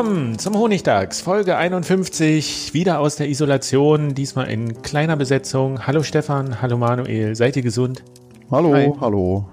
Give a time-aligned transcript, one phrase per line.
[0.00, 5.86] Willkommen zum Honigdachs, Folge 51, wieder aus der Isolation, diesmal in kleiner Besetzung.
[5.86, 8.02] Hallo Stefan, hallo Manuel, seid ihr gesund?
[8.50, 8.90] Hallo, Hi.
[8.98, 9.46] hallo.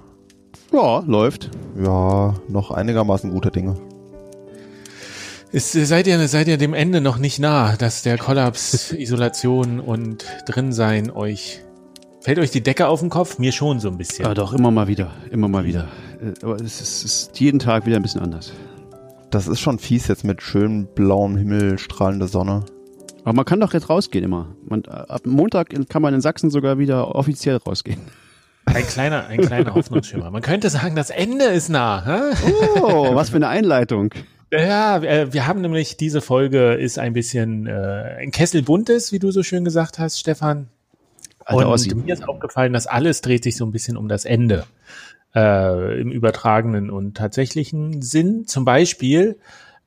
[0.72, 1.52] Ja, läuft.
[1.78, 3.76] Ja, noch einigermaßen gute Dinge.
[5.52, 10.26] Ist, seid, ihr, seid ihr dem Ende noch nicht nah, dass der Kollaps, Isolation und
[10.46, 11.62] Drinsein euch.
[12.22, 13.38] Fällt euch die Decke auf den Kopf?
[13.38, 14.24] Mir schon so ein bisschen.
[14.24, 15.12] Ja, doch, immer mal wieder.
[15.30, 15.90] Immer mal wieder.
[16.22, 18.54] Äh, aber es ist, es ist jeden Tag wieder ein bisschen anders.
[19.30, 22.64] Das ist schon fies jetzt mit schönem blauem Himmel, strahlender Sonne.
[23.24, 24.56] Aber man kann doch jetzt rausgehen immer.
[24.66, 28.00] Man, ab Montag kann man in Sachsen sogar wieder offiziell rausgehen.
[28.66, 30.32] Ein kleiner, ein kleiner Hoffnungsschimmer.
[30.32, 32.04] Man könnte sagen, das Ende ist nah.
[32.06, 32.52] Hä?
[32.82, 34.14] Oh, was für eine Einleitung.
[34.52, 39.32] Ja, wir haben nämlich diese Folge ist ein bisschen äh, ein Kessel buntes, wie du
[39.32, 40.70] so schön gesagt hast, Stefan.
[41.44, 41.94] Alter und Ossi.
[41.96, 44.66] mir ist aufgefallen, dass alles dreht sich so ein bisschen um das Ende
[45.36, 48.46] äh, im übertragenen und tatsächlichen Sinn.
[48.48, 49.40] Zum Beispiel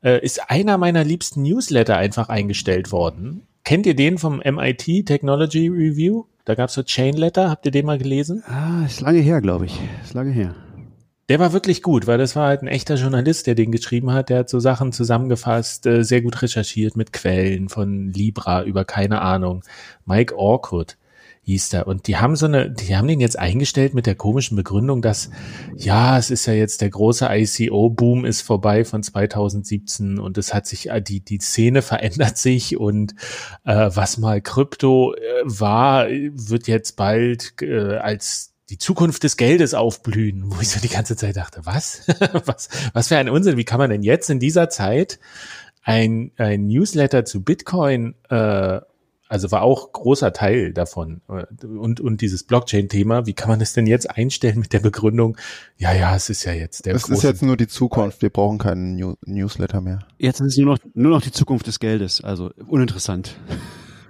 [0.03, 3.47] äh, ist einer meiner liebsten Newsletter einfach eingestellt worden.
[3.65, 6.25] Kennt ihr den vom MIT Technology Review?
[6.45, 7.51] Da gab es so Chain Letter.
[7.51, 8.43] Habt ihr den mal gelesen?
[8.47, 9.78] Ah, ist lange her, glaube ich.
[10.03, 10.55] Ist lange her.
[11.28, 14.31] Der war wirklich gut, weil das war halt ein echter Journalist, der den geschrieben hat.
[14.31, 19.21] Der hat so Sachen zusammengefasst, äh, sehr gut recherchiert mit Quellen von Libra über keine
[19.21, 19.62] Ahnung.
[20.07, 20.97] Mike Orkut
[21.50, 21.87] hieß der.
[21.87, 25.31] Und die haben so eine, die haben den jetzt eingestellt mit der komischen Begründung, dass
[25.77, 30.66] ja, es ist ja jetzt der große ICO-Boom ist vorbei von 2017 und es hat
[30.66, 33.15] sich, äh, die, die Szene verändert sich und
[33.65, 39.75] äh, was mal Krypto äh, war, wird jetzt bald äh, als die Zukunft des Geldes
[39.75, 42.06] aufblühen, wo ich so die ganze Zeit dachte, was?
[42.47, 45.19] was, was für ein Unsinn, wie kann man denn jetzt in dieser Zeit
[45.83, 48.81] ein, ein Newsletter zu Bitcoin äh,
[49.30, 51.20] also war auch großer Teil davon.
[51.28, 55.36] Und, und dieses Blockchain-Thema, wie kann man es denn jetzt einstellen mit der Begründung,
[55.78, 58.58] ja, ja, es ist ja jetzt der Es ist jetzt nur die Zukunft, wir brauchen
[58.58, 60.00] keinen New Newsletter mehr.
[60.18, 63.36] Jetzt ist es nur noch, nur noch die Zukunft des Geldes, also uninteressant.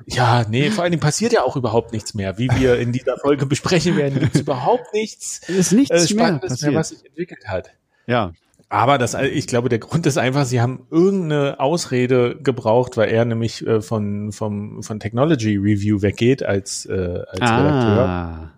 [0.06, 2.38] Ja, nee, vor allen Dingen passiert ja auch überhaupt nichts mehr.
[2.38, 6.08] Wie wir in dieser Folge besprechen werden, gibt es überhaupt nichts, es ist nichts äh,
[6.08, 7.70] Spannendes mehr, mehr, was sich entwickelt hat.
[8.06, 8.32] Ja,
[8.70, 13.24] aber das, ich glaube, der Grund ist einfach, sie haben irgendeine Ausrede gebraucht, weil er
[13.24, 17.58] nämlich äh, von, vom, von Technology Review weggeht als, äh, als ah.
[17.58, 18.50] Redakteur.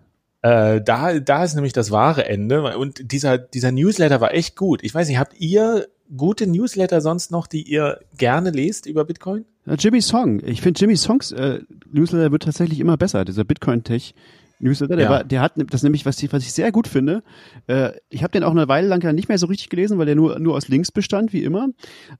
[0.43, 2.77] Äh, da, da ist nämlich das wahre Ende.
[2.77, 4.83] Und dieser, dieser Newsletter war echt gut.
[4.83, 9.45] Ich weiß nicht, habt ihr gute Newsletter sonst noch, die ihr gerne lest über Bitcoin?
[9.65, 10.41] Jimmy Song.
[10.45, 13.25] Ich finde Jimmy Songs äh, Newsletter wird tatsächlich immer besser.
[13.25, 14.13] Dieser Bitcoin Tech
[14.59, 14.95] Newsletter.
[14.95, 15.09] Der, ja.
[15.11, 17.23] war, der hat das nämlich, was ich, was ich sehr gut finde.
[17.67, 20.05] Äh, ich habe den auch eine Weile lang ja nicht mehr so richtig gelesen, weil
[20.05, 21.69] der nur, nur aus Links bestand, wie immer.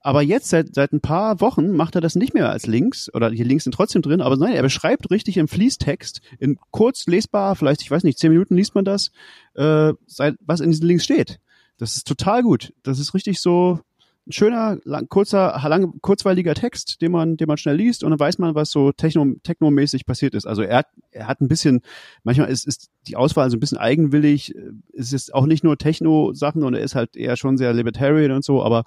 [0.00, 3.12] Aber jetzt, seit, seit ein paar Wochen, macht er das nicht mehr als Links.
[3.14, 7.06] Oder die Links sind trotzdem drin, aber nein, er beschreibt richtig im Fließtext, in kurz
[7.06, 9.10] lesbar, vielleicht, ich weiß nicht, zehn Minuten liest man das,
[9.54, 9.92] äh,
[10.40, 11.40] was in diesen Links steht.
[11.78, 12.72] Das ist total gut.
[12.82, 13.80] Das ist richtig so,
[14.26, 18.18] ein schöner, lang, kurzer, lang, kurzweiliger Text, den man, den man schnell liest und dann
[18.18, 20.46] weiß man, was so techno, technomäßig passiert ist.
[20.46, 21.82] Also er hat, er hat ein bisschen,
[22.22, 24.54] manchmal ist, ist die Auswahl so ein bisschen eigenwillig.
[24.96, 28.44] Es ist auch nicht nur Techno-Sachen und er ist halt eher schon sehr libertarian und
[28.44, 28.84] so, aber,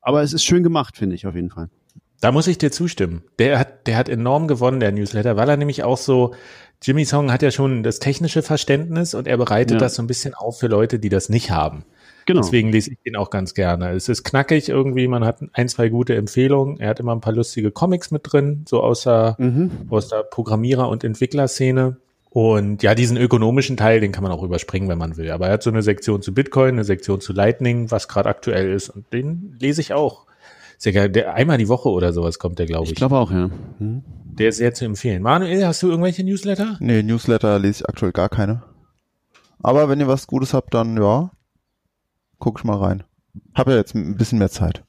[0.00, 1.68] aber es ist schön gemacht, finde ich auf jeden Fall.
[2.20, 3.22] Da muss ich dir zustimmen.
[3.38, 6.34] Der hat, der hat enorm gewonnen, der Newsletter, weil er nämlich auch so,
[6.82, 9.78] Jimmy Song hat ja schon das technische Verständnis und er bereitet ja.
[9.78, 11.84] das so ein bisschen auf für Leute, die das nicht haben.
[12.28, 12.42] Genau.
[12.42, 13.92] Deswegen lese ich den auch ganz gerne.
[13.92, 16.78] Es ist knackig irgendwie, man hat ein, zwei gute Empfehlungen.
[16.78, 19.70] Er hat immer ein paar lustige Comics mit drin, so aus der, mhm.
[19.88, 21.96] aus der Programmierer- und Entwicklerszene.
[22.28, 25.30] Und ja, diesen ökonomischen Teil, den kann man auch überspringen, wenn man will.
[25.30, 28.74] Aber er hat so eine Sektion zu Bitcoin, eine Sektion zu Lightning, was gerade aktuell
[28.74, 28.90] ist.
[28.90, 30.26] Und den lese ich auch
[30.76, 31.08] Sehr geil.
[31.08, 32.90] Der, einmal die Woche oder sowas kommt der, glaube ich.
[32.90, 33.48] Ich glaube auch, ja.
[33.78, 34.02] Hm.
[34.38, 35.22] Der ist sehr zu empfehlen.
[35.22, 36.76] Manuel, hast du irgendwelche Newsletter?
[36.78, 38.64] Nee, Newsletter lese ich aktuell gar keine.
[39.62, 41.30] Aber wenn ihr was Gutes habt, dann ja,
[42.38, 43.04] guck ich mal rein.
[43.54, 44.84] Hab ja jetzt ein bisschen mehr Zeit.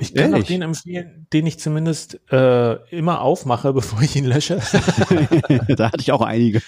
[0.00, 4.56] Ich kann auch den empfehlen, den ich zumindest äh, immer aufmache, bevor ich ihn lösche.
[5.76, 6.62] da hatte ich auch einige.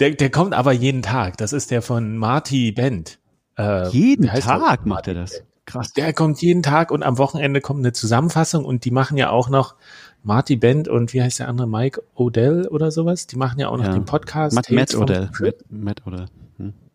[0.00, 1.38] Der, der kommt aber jeden Tag.
[1.38, 3.18] Das ist der von Marty Bent.
[3.56, 5.42] Äh, jeden Tag macht er das.
[5.66, 5.92] Krass.
[5.92, 9.50] Der kommt jeden Tag und am Wochenende kommt eine Zusammenfassung und die machen ja auch
[9.50, 9.74] noch
[10.22, 13.26] Marty Bent und wie heißt der andere Mike Odell oder sowas?
[13.26, 13.92] Die machen ja auch noch ja.
[13.92, 14.54] den Podcast.
[14.54, 15.30] Matt, Matt Odell.
[15.40, 16.26] Matt, Matt Odell.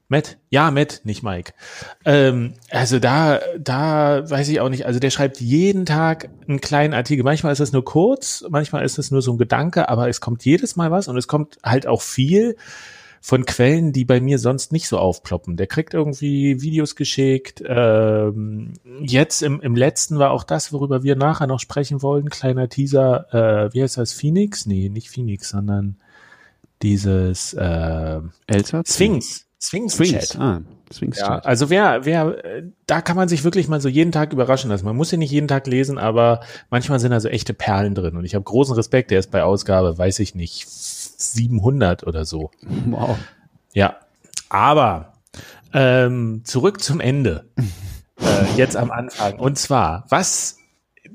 [0.10, 1.54] Matt, ja, Matt, nicht Mike.
[2.06, 4.86] Ähm, also da, da weiß ich auch nicht.
[4.86, 7.24] Also der schreibt jeden Tag einen kleinen Artikel.
[7.24, 10.46] Manchmal ist es nur kurz, manchmal ist es nur so ein Gedanke, aber es kommt
[10.46, 12.56] jedes Mal was und es kommt halt auch viel
[13.22, 15.56] von Quellen, die bei mir sonst nicht so aufploppen.
[15.56, 17.64] Der kriegt irgendwie Videos geschickt.
[17.66, 22.30] Ähm, jetzt im, im letzten war auch das, worüber wir nachher noch sprechen wollen.
[22.30, 23.34] Kleiner Teaser.
[23.34, 24.12] Äh, wie heißt das?
[24.12, 24.66] Phoenix?
[24.66, 25.96] Nee, nicht Phoenix, sondern
[26.82, 28.94] dieses äh, Elsatz?
[28.94, 29.43] Sphinx.
[29.64, 30.30] Sphinx, Sphinx.
[30.30, 30.42] Chat.
[30.42, 30.62] Ah,
[30.94, 32.36] Sphinx ja, also wer, wer,
[32.86, 34.84] da kann man sich wirklich mal so jeden Tag überraschen lassen.
[34.84, 38.18] Man muss ja nicht jeden Tag lesen, aber manchmal sind da so echte Perlen drin.
[38.18, 39.10] Und ich habe großen Respekt.
[39.10, 42.52] Der ist bei Ausgabe, weiß ich nicht, 700 oder so.
[42.88, 43.18] Wow.
[43.74, 43.96] Ja,
[44.50, 45.14] aber
[45.72, 47.46] ähm, zurück zum Ende.
[48.20, 49.40] äh, jetzt am Anfang.
[49.40, 50.58] Und zwar, was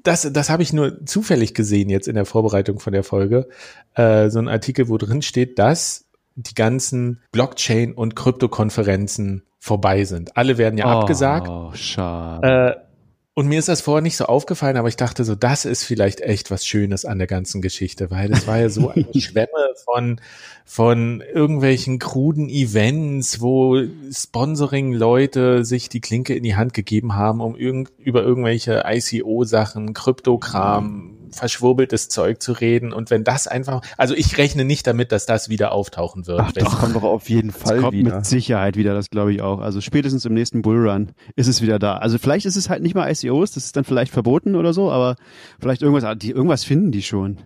[0.02, 3.46] das, das habe ich nur zufällig gesehen jetzt in der Vorbereitung von der Folge.
[3.92, 6.07] Äh, so ein Artikel, wo drin steht, dass
[6.42, 10.36] die ganzen Blockchain- und Kryptokonferenzen vorbei sind.
[10.36, 11.50] Alle werden ja oh, abgesagt.
[11.76, 12.76] Schade.
[12.76, 12.88] Äh,
[13.34, 16.20] und mir ist das vorher nicht so aufgefallen, aber ich dachte so, das ist vielleicht
[16.20, 20.20] echt was Schönes an der ganzen Geschichte, weil es war ja so eine Schwemme von,
[20.64, 23.80] von irgendwelchen kruden Events, wo
[24.10, 31.17] Sponsoring-Leute sich die Klinke in die Hand gegeben haben, um irgend, über irgendwelche ICO-Sachen, Kryptokram,
[31.30, 32.92] verschwurbeltes Zeug zu reden.
[32.92, 36.40] Und wenn das einfach, also ich rechne nicht damit, dass das wieder auftauchen wird.
[36.40, 38.16] Ach, das kommt doch auf jeden Fall das kommt wieder.
[38.16, 39.60] mit Sicherheit wieder, das glaube ich auch.
[39.60, 41.96] Also spätestens im nächsten Bullrun ist es wieder da.
[41.96, 44.90] Also vielleicht ist es halt nicht mal ICOs, das ist dann vielleicht verboten oder so,
[44.90, 45.16] aber
[45.60, 47.38] vielleicht irgendwas, die, irgendwas finden die schon.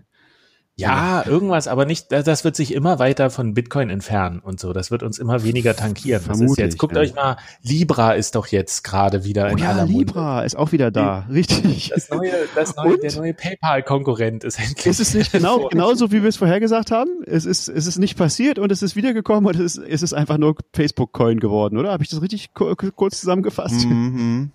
[0.75, 4.73] Ja, irgendwas, aber nicht, das wird sich immer weiter von Bitcoin entfernen und so.
[4.73, 6.23] Das wird uns immer weniger tankieren.
[6.27, 7.03] Das ist jetzt, guckt ja.
[7.03, 10.47] euch mal, Libra ist doch jetzt gerade wieder in oh, ja, Libra Munde.
[10.47, 11.91] ist auch wieder da, richtig.
[11.95, 14.87] Das neue, das neue, der neue PayPal-Konkurrent ist endlich.
[14.87, 17.11] Ist es nicht genau, genauso wie wir es vorhergesagt haben?
[17.27, 20.15] Es ist, es ist nicht passiert und es ist wiedergekommen und es ist, es ist
[20.15, 21.93] einfach nur Facebook-Coin geworden, oder?
[21.93, 23.85] Habe ich das richtig kurz zusammengefasst?
[23.85, 24.53] Mhm.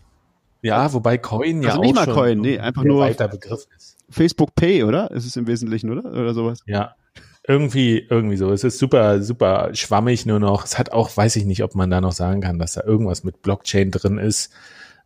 [0.64, 3.97] Ja, wobei Coin ja also nicht mal Coin, nee, einfach nur weiter Begriff ist.
[4.10, 5.12] Facebook Pay, oder?
[5.12, 6.10] Ist es im Wesentlichen, oder?
[6.10, 6.60] Oder sowas?
[6.66, 6.96] Ja.
[7.48, 8.52] Irgendwie, irgendwie so.
[8.52, 10.66] Es ist super, super schwammig nur noch.
[10.66, 13.24] Es hat auch, weiß ich nicht, ob man da noch sagen kann, dass da irgendwas
[13.24, 14.52] mit Blockchain drin ist.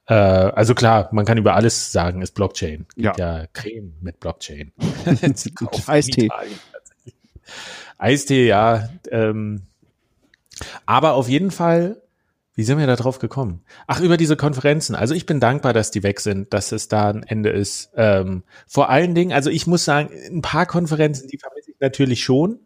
[0.07, 2.87] Äh, also klar, man kann über alles sagen, ist Blockchain.
[2.95, 3.13] Ja.
[3.17, 4.71] ja Creme mit Blockchain.
[5.87, 6.29] Eistee.
[7.99, 8.89] Eistee, ja.
[9.11, 9.61] Ähm,
[10.87, 12.00] aber auf jeden Fall
[12.53, 13.61] wie sind wir da drauf gekommen?
[13.87, 14.95] Ach, über diese Konferenzen.
[14.95, 17.91] Also ich bin dankbar, dass die weg sind, dass es da ein Ende ist.
[17.95, 22.23] Ähm, vor allen Dingen, also ich muss sagen, ein paar Konferenzen, die vermisse ich natürlich
[22.23, 22.59] schon,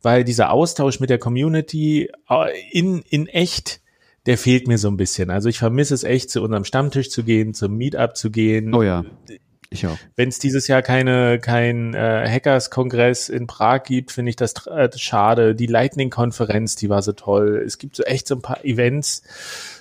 [0.00, 3.80] weil dieser Austausch mit der Community äh, in, in echt,
[4.24, 5.30] der fehlt mir so ein bisschen.
[5.30, 8.74] Also ich vermisse es echt, zu unserem Stammtisch zu gehen, zum Meetup zu gehen.
[8.74, 9.04] Oh ja.
[9.76, 9.98] Ich auch.
[10.14, 14.88] Wenn es dieses Jahr keine kein äh, Hackers-Kongress in Prag gibt, finde ich das äh,
[14.96, 15.54] schade.
[15.54, 17.62] Die Lightning-Konferenz, die war so toll.
[17.64, 19.22] Es gibt so echt so ein paar Events,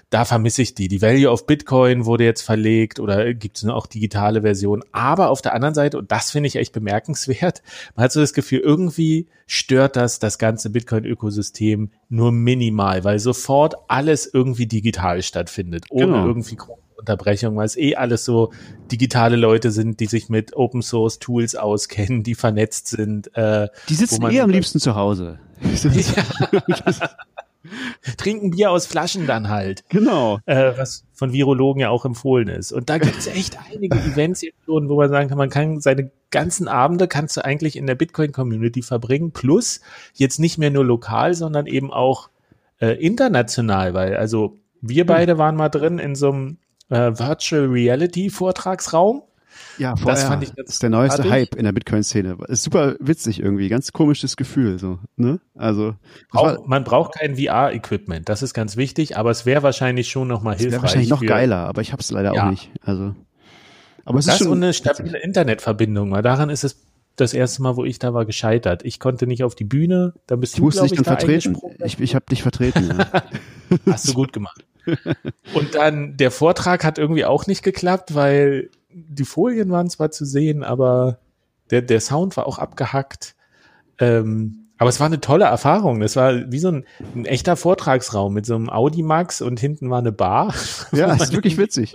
[0.09, 0.87] da vermisse ich die.
[0.87, 4.83] Die Value of Bitcoin wurde jetzt verlegt oder gibt es auch digitale Version.
[4.91, 7.61] Aber auf der anderen Seite, und das finde ich echt bemerkenswert,
[7.95, 13.75] man hat so das Gefühl, irgendwie stört das das ganze Bitcoin-Ökosystem nur minimal, weil sofort
[13.87, 16.27] alles irgendwie digital stattfindet, ohne genau.
[16.27, 16.55] irgendwie
[17.05, 18.51] Unterbrechung, weil es eh alles so
[18.91, 23.35] digitale Leute sind, die sich mit Open Source Tools auskennen, die vernetzt sind.
[23.35, 25.37] Äh, die sitzen eh am liebsten zu Hause.
[28.17, 29.83] Trinken Bier aus Flaschen dann halt.
[29.89, 30.39] Genau.
[30.45, 32.71] Äh, was von Virologen ja auch empfohlen ist.
[32.71, 35.79] Und da gibt es echt einige Events jetzt schon, wo man sagen kann, man kann
[35.79, 39.31] seine ganzen Abende kannst du eigentlich in der Bitcoin-Community verbringen.
[39.31, 39.81] Plus
[40.13, 42.29] jetzt nicht mehr nur lokal, sondern eben auch
[42.79, 46.57] äh, international, weil also wir beide waren mal drin in so einem
[46.89, 49.23] äh, Virtual Reality Vortragsraum.
[49.77, 51.31] Ja, VR, das fand ich das ist der neueste artig.
[51.31, 52.37] Hype in der Bitcoin-Szene.
[52.47, 54.99] Ist super witzig irgendwie, ganz komisches Gefühl so.
[55.15, 55.39] Ne?
[55.55, 55.95] Also
[56.29, 60.41] Brauch, man braucht kein VR-Equipment, das ist ganz wichtig, aber es wäre wahrscheinlich schon noch
[60.41, 60.71] mal hilfreich.
[60.71, 62.45] Wäre wahrscheinlich noch für, geiler, aber ich habe es leider ja.
[62.45, 62.71] auch nicht.
[62.81, 63.15] Also,
[64.05, 67.77] aber es das ist schon eine stabile Internetverbindung, weil daran ist es das erste Mal,
[67.77, 68.83] wo ich da war, gescheitert.
[68.83, 71.57] Ich konnte nicht auf die Bühne, da bist du, glaube ich, da vertreten.
[71.83, 72.93] Ich, ich habe dich vertreten.
[72.97, 73.23] Ja.
[73.91, 74.65] Hast du gut gemacht.
[75.53, 80.25] Und dann der Vortrag hat irgendwie auch nicht geklappt, weil die Folien waren zwar zu
[80.25, 81.19] sehen, aber
[81.71, 83.35] der, der Sound war auch abgehackt.
[83.99, 86.01] Ähm, aber es war eine tolle Erfahrung.
[86.01, 89.89] Es war wie so ein, ein echter Vortragsraum mit so einem Audi Max und hinten
[89.89, 90.53] war eine Bar.
[90.91, 91.93] Ja, ist wirklich witzig.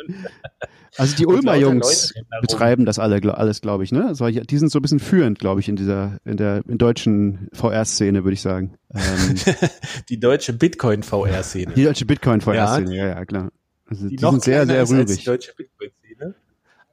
[0.97, 4.07] Also die Ulmer Jungs betreiben das alle, alles, glaube ich, ne?
[4.07, 7.49] Also die sind so ein bisschen führend, glaube ich, in dieser, in der in deutschen
[7.53, 8.75] VR-Szene, würde ich sagen.
[8.95, 9.37] Ähm,
[10.09, 11.75] die deutsche Bitcoin-VR-Szene.
[11.75, 13.07] Die deutsche Bitcoin-VR-Szene, ja.
[13.07, 13.53] ja, ja, klar.
[13.87, 15.19] Also die, die sind sehr, sehr rührig.
[15.19, 16.35] Die deutsche Bitcoin-Szene.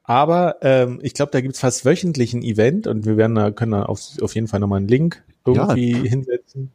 [0.04, 3.72] Aber ähm, ich glaube, da gibt's fast wöchentlich ein Event und wir werden da, können
[3.72, 5.22] da auf, auf jeden Fall nochmal einen Link
[5.54, 6.02] irgendwie ja.
[6.02, 6.72] hinsetzen.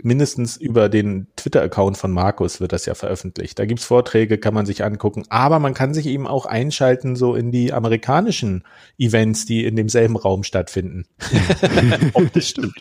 [0.00, 3.58] Mindestens über den Twitter-Account von Markus wird das ja veröffentlicht.
[3.58, 5.24] Da gibt's Vorträge, kann man sich angucken.
[5.28, 8.62] Aber man kann sich eben auch einschalten, so in die amerikanischen
[8.96, 11.04] Events, die in demselben Raum stattfinden.
[12.32, 12.74] das stimmt.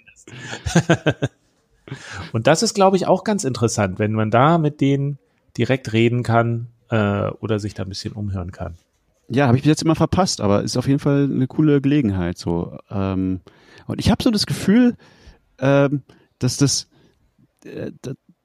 [2.33, 5.17] Und das ist, glaube ich, auch ganz interessant, wenn man da mit denen
[5.57, 8.75] direkt reden kann äh, oder sich da ein bisschen umhören kann.
[9.29, 12.37] Ja, habe ich bis jetzt immer verpasst, aber ist auf jeden Fall eine coole Gelegenheit.
[12.37, 13.41] So, ähm,
[13.87, 14.95] und ich habe so das Gefühl,
[15.59, 16.03] ähm,
[16.39, 16.87] dass das,
[17.65, 17.91] äh,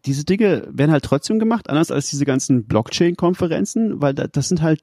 [0.04, 4.62] diese Dinge werden halt trotzdem gemacht, anders als diese ganzen Blockchain-Konferenzen, weil da, das sind
[4.62, 4.80] halt,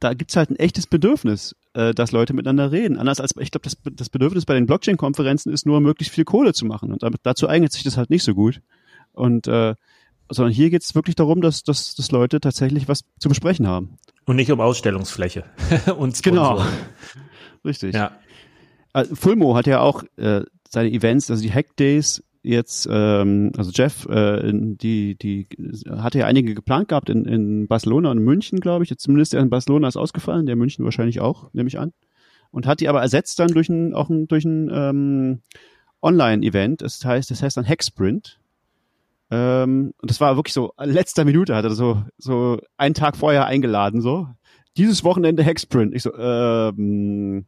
[0.00, 2.98] da gibt's halt ein echtes Bedürfnis, äh, dass Leute miteinander reden.
[2.98, 6.54] Anders als, ich glaube, das, das Bedürfnis bei den Blockchain-Konferenzen ist nur, möglichst viel Kohle
[6.54, 6.92] zu machen.
[6.92, 8.62] Und dazu eignet sich das halt nicht so gut.
[9.12, 9.74] Und äh,
[10.30, 13.98] sondern hier geht's wirklich darum, dass, dass, dass Leute tatsächlich was zu besprechen haben.
[14.24, 15.44] Und nicht um Ausstellungsfläche
[15.98, 16.22] und.
[16.22, 16.64] Genau.
[17.64, 17.94] Richtig.
[17.94, 18.12] Ja.
[18.94, 23.72] Also Fulmo hat ja auch äh, seine Events, also die Hack Days jetzt, ähm, also
[23.74, 25.48] Jeff, äh, die, die
[25.90, 28.90] hatte ja einige geplant gehabt in, in Barcelona und München, glaube ich.
[28.90, 31.92] Jetzt zumindest der in Barcelona ist ausgefallen, der München wahrscheinlich auch, nehme ich an.
[32.52, 35.40] Und hat die aber ersetzt dann durch ein, auch ein, durch ein ähm,
[36.00, 36.82] Online-Event.
[36.82, 38.38] Das heißt, das heißt dann Hacksprint.
[39.30, 43.46] Ähm, und das war wirklich so, letzter Minute hat er so, so einen Tag vorher
[43.46, 44.28] eingeladen, so.
[44.76, 45.94] Dieses Wochenende Hacksprint.
[45.94, 47.46] Ich so, ähm,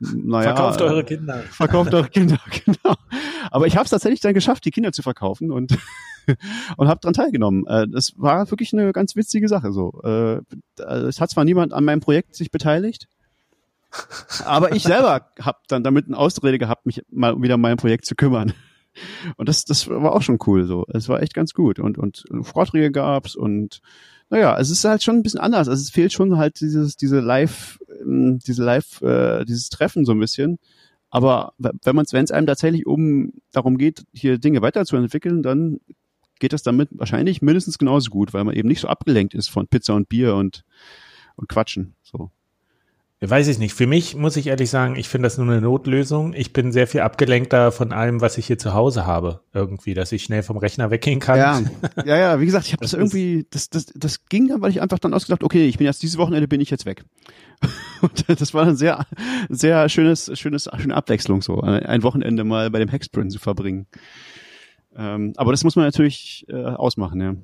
[0.00, 1.38] naja, verkauft eure Kinder.
[1.50, 2.96] Verkauft eure Kinder, genau.
[3.50, 5.76] Aber ich habe es tatsächlich dann geschafft, die Kinder zu verkaufen und
[6.76, 7.66] und habe dran teilgenommen.
[7.66, 9.72] Äh, das war wirklich eine ganz witzige Sache.
[9.72, 10.40] So, äh,
[10.82, 13.08] es hat zwar niemand an meinem Projekt sich beteiligt,
[14.44, 18.06] aber ich selber habe dann damit eine Ausrede gehabt, mich mal wieder um mein Projekt
[18.06, 18.52] zu kümmern.
[19.36, 20.64] Und das, das war auch schon cool.
[20.66, 23.80] So, es war echt ganz gut und und Vorträge gab's und
[24.30, 25.68] naja, es ist halt schon ein bisschen anders.
[25.68, 30.20] Also es fehlt schon halt dieses, diese Live, diese Live, äh, dieses Treffen so ein
[30.20, 30.58] bisschen.
[31.10, 35.80] Aber wenn man wenn es einem tatsächlich um darum geht, hier Dinge weiterzuentwickeln, dann
[36.38, 39.66] geht das damit wahrscheinlich mindestens genauso gut, weil man eben nicht so abgelenkt ist von
[39.66, 40.64] Pizza und Bier und
[41.36, 41.94] und Quatschen.
[42.02, 42.30] So.
[43.22, 43.74] Weiß ich nicht.
[43.74, 46.32] Für mich muss ich ehrlich sagen, ich finde das nur eine Notlösung.
[46.32, 49.40] Ich bin sehr viel abgelenkter von allem, was ich hier zu Hause habe.
[49.52, 51.38] Irgendwie, dass ich schnell vom Rechner weggehen kann.
[51.38, 51.60] Ja,
[52.06, 54.70] ja, ja wie gesagt, ich habe das, das irgendwie, das, das, das ging dann, weil
[54.70, 57.04] ich einfach dann ausgedacht, okay, ich bin jetzt dieses Wochenende bin ich jetzt weg.
[58.00, 59.04] Und das war ein sehr,
[59.50, 63.86] sehr schönes, schönes, schöne Abwechslung, so ein Wochenende mal bei dem Hexprint zu verbringen.
[64.96, 67.34] Ähm, aber das muss man natürlich äh, ausmachen, ja.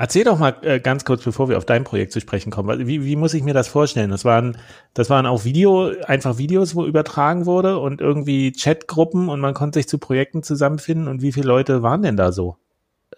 [0.00, 2.86] Erzähl doch mal äh, ganz kurz, bevor wir auf dein Projekt zu sprechen kommen.
[2.86, 4.10] Wie, wie muss ich mir das vorstellen?
[4.10, 4.56] Das waren,
[4.94, 9.80] das waren auch Video, einfach Videos, wo übertragen wurde und irgendwie Chatgruppen und man konnte
[9.80, 11.08] sich zu Projekten zusammenfinden.
[11.08, 12.56] Und wie viele Leute waren denn da so?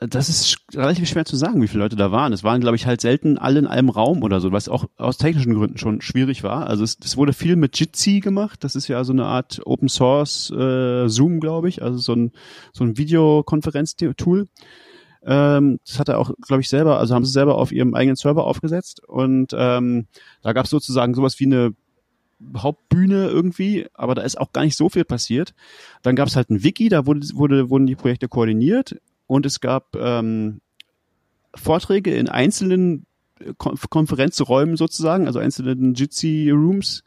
[0.00, 2.32] Das ist relativ schwer zu sagen, wie viele Leute da waren.
[2.32, 5.18] Es waren, glaube ich, halt selten alle in einem Raum oder so, was auch aus
[5.18, 6.66] technischen Gründen schon schwierig war.
[6.66, 8.64] Also es, es wurde viel mit Jitsi gemacht.
[8.64, 12.32] Das ist ja so eine Art Open Source äh, Zoom, glaube ich, also so ein
[12.72, 14.48] so ein Videokonferenz-Tool.
[15.24, 18.16] Ähm, das hat er auch, glaube ich, selber, also haben sie selber auf ihrem eigenen
[18.16, 20.06] Server aufgesetzt und ähm,
[20.42, 21.74] da gab es sozusagen sowas wie eine
[22.56, 25.54] Hauptbühne irgendwie, aber da ist auch gar nicht so viel passiert.
[26.02, 28.96] Dann gab es halt ein Wiki, da wurde, wurde, wurden die Projekte koordiniert
[29.26, 30.60] und es gab ähm,
[31.54, 33.06] Vorträge in einzelnen
[33.56, 37.02] Kon Konferenzräumen sozusagen, also einzelnen Jitsi-Rooms.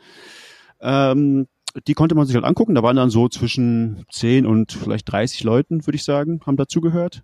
[0.81, 1.47] Ähm,
[1.87, 2.75] die konnte man sich halt angucken.
[2.75, 7.23] Da waren dann so zwischen 10 und vielleicht 30 Leuten, würde ich sagen, haben dazugehört.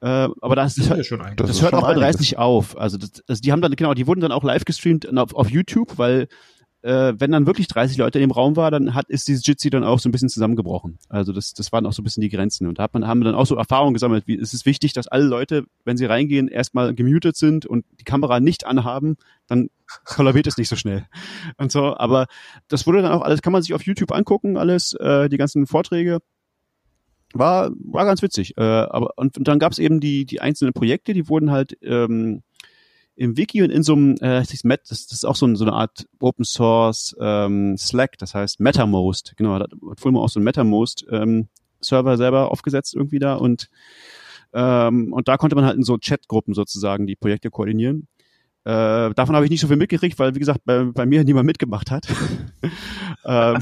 [0.00, 2.78] Äh, aber das, das, hört, schon das, das hört auch bei 30 auf.
[2.78, 5.50] Also, das, also die haben dann, genau, die wurden dann auch live gestreamt auf, auf
[5.50, 6.28] YouTube, weil
[6.82, 9.68] äh, wenn dann wirklich 30 Leute in dem Raum war, dann hat ist dieses Jitsi
[9.68, 10.98] dann auch so ein bisschen zusammengebrochen.
[11.08, 12.66] Also das, das waren auch so ein bisschen die Grenzen.
[12.66, 14.94] Und da hat man, haben wir dann auch so Erfahrungen gesammelt, wie es ist wichtig,
[14.94, 19.16] dass alle Leute, wenn sie reingehen, erstmal gemutet sind und die Kamera nicht anhaben,
[19.46, 19.68] dann
[20.04, 21.06] kollabiert es nicht so schnell.
[21.58, 22.26] Und so, aber
[22.68, 25.66] das wurde dann auch alles, kann man sich auf YouTube angucken, alles, äh, die ganzen
[25.66, 26.20] Vorträge
[27.32, 28.56] war war ganz witzig.
[28.56, 31.76] Äh, aber und, und dann gab es eben die die einzelnen Projekte, die wurden halt
[31.82, 32.42] ähm,
[33.16, 35.74] im Wiki und in so einem äh, das, das ist auch so, ein, so eine
[35.74, 39.34] Art Open Source ähm, Slack, das heißt MetaMost.
[39.36, 41.48] Genau, da hat Fulmo auch so ein MetaMost ähm,
[41.80, 43.68] Server selber aufgesetzt irgendwie da und
[44.52, 48.08] ähm, und da konnte man halt in so Chatgruppen sozusagen die Projekte koordinieren.
[48.64, 51.46] Äh, davon habe ich nicht so viel mitgekriegt, weil, wie gesagt, bei, bei mir niemand
[51.46, 52.06] mitgemacht hat.
[53.24, 53.58] ähm,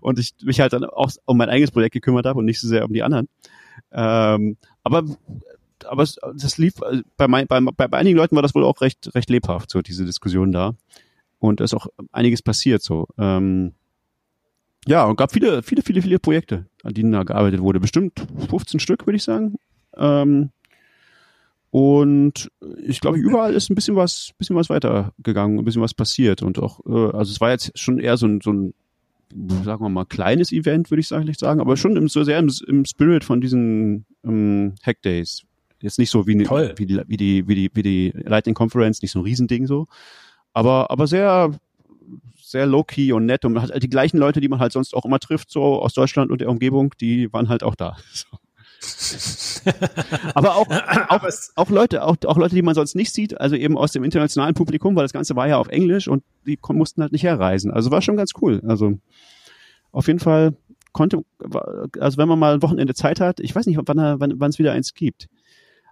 [0.00, 2.68] und ich mich halt dann auch um mein eigenes Projekt gekümmert habe und nicht so
[2.68, 3.28] sehr um die anderen.
[3.92, 5.04] Ähm, aber
[5.84, 8.64] aber es, das lief äh, bei, mein, bei, bei, bei einigen Leuten war das wohl
[8.64, 10.74] auch recht recht lebhaft so diese Diskussion da
[11.38, 13.06] und es ist auch einiges passiert so.
[13.18, 13.74] Ähm,
[14.86, 17.80] ja, und gab viele, viele, viele, viele Projekte, an denen da gearbeitet wurde.
[17.80, 19.56] Bestimmt 15 Stück, würde ich sagen.
[19.96, 20.50] Ähm,
[21.76, 22.50] und
[22.86, 26.40] ich glaube, überall ist ein bisschen was, bisschen was weitergegangen, ein bisschen was passiert.
[26.40, 28.72] Und auch, äh, also es war jetzt schon eher so ein, so ein
[29.62, 32.86] sagen wir mal, kleines Event, würde ich sagen, aber schon im, so sehr im, im
[32.86, 35.42] Spirit von diesen ähm, Hack Days.
[35.82, 36.72] Jetzt nicht so wie, Toll.
[36.78, 39.86] wie, die, wie, die, wie, die, wie die Lightning Conference, nicht so ein Riesending so,
[40.54, 41.50] aber, aber sehr,
[42.40, 44.94] sehr low-key und nett und man hat halt die gleichen Leute, die man halt sonst
[44.94, 47.98] auch immer trifft, so aus Deutschland und der Umgebung, die waren halt auch da.
[48.14, 48.38] So.
[50.34, 53.76] Aber auch, auch, auch Leute, auch, auch Leute, die man sonst nicht sieht, also eben
[53.76, 57.12] aus dem internationalen Publikum, weil das Ganze war ja auf Englisch und die mussten halt
[57.12, 57.70] nicht herreisen.
[57.70, 58.62] Also war schon ganz cool.
[58.66, 58.98] Also
[59.92, 60.56] auf jeden Fall
[60.92, 61.24] konnte,
[62.00, 64.50] also wenn man mal ein Wochenende Zeit hat, ich weiß nicht, wann er, wann, wann
[64.50, 65.28] es wieder eins gibt.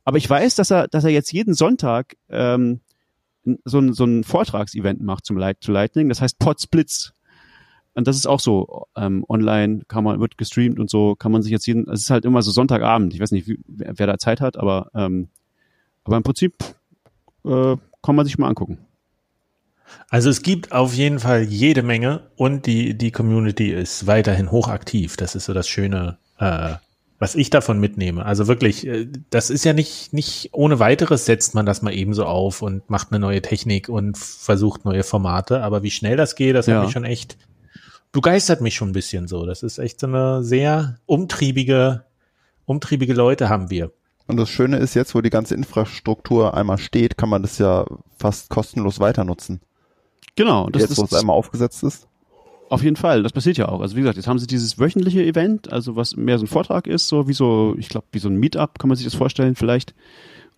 [0.04, 2.80] Aber ich weiß, dass er, dass er jetzt jeden Sonntag ähm,
[3.64, 7.12] so ein, so ein Vortragsevent macht zum Light, zu Lightning, das heißt Podsplits.
[7.94, 11.42] Und das ist auch so ähm, online, kann man, wird gestreamt und so, kann man
[11.42, 14.06] sich jetzt jeden, es ist halt immer so Sonntagabend, ich weiß nicht, wie, wer, wer
[14.06, 15.28] da Zeit hat, aber, ähm,
[16.02, 16.54] aber im Prinzip
[17.44, 18.78] äh, kann man sich mal angucken.
[20.08, 25.16] Also es gibt auf jeden Fall jede Menge und die, die Community ist weiterhin hochaktiv.
[25.16, 26.74] Das ist so das Schöne äh,
[27.18, 28.26] was ich davon mitnehme.
[28.26, 32.26] Also wirklich, äh, das ist ja nicht, nicht ohne weiteres setzt man das mal ebenso
[32.26, 35.62] auf und macht eine neue Technik und versucht neue Formate.
[35.62, 36.76] Aber wie schnell das geht, das ja.
[36.76, 37.38] hat mich schon echt,
[38.14, 39.44] begeistert mich schon ein bisschen so.
[39.44, 42.04] Das ist echt so eine sehr umtriebige,
[42.64, 43.92] umtriebige Leute haben wir.
[44.26, 47.84] Und das Schöne ist jetzt, wo die ganze Infrastruktur einmal steht, kann man das ja
[48.16, 49.60] fast kostenlos weiter nutzen.
[50.36, 50.70] Genau.
[50.70, 52.06] Das jetzt, wo es einmal aufgesetzt ist.
[52.70, 53.80] Auf jeden Fall, das passiert ja auch.
[53.80, 56.86] Also wie gesagt, jetzt haben sie dieses wöchentliche Event, also was mehr so ein Vortrag
[56.86, 59.56] ist, so wie so, ich glaube, wie so ein Meetup, kann man sich das vorstellen
[59.56, 59.94] vielleicht.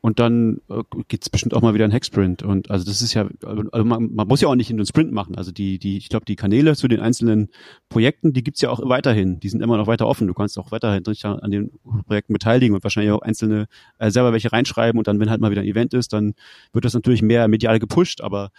[0.01, 2.43] Und dann äh, gibt's bestimmt auch mal wieder ein Hacksprint.
[2.43, 5.11] Und also das ist ja, also man, man muss ja auch nicht in den Sprint
[5.11, 5.37] machen.
[5.37, 7.49] Also die, die, ich glaube, die Kanäle zu den einzelnen
[7.89, 9.41] Projekten, die gibt's ja auch weiterhin.
[9.41, 10.29] Die sind immer noch weiter offen.
[10.29, 11.73] Du kannst auch weiterhin an den
[12.07, 13.67] Projekten beteiligen und wahrscheinlich auch einzelne
[13.99, 14.99] äh, selber welche reinschreiben.
[14.99, 16.35] Und dann, wenn halt mal wieder ein Event ist, dann
[16.73, 18.51] wird das natürlich mehr medial gepusht, aber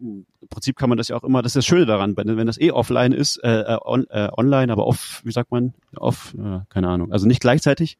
[0.00, 2.60] im Prinzip kann man das ja auch immer, das ist das Schöne daran, wenn das
[2.60, 6.60] eh offline ist, äh, äh, on, äh, online, aber off, wie sagt man, off, äh,
[6.68, 7.98] keine Ahnung, also nicht gleichzeitig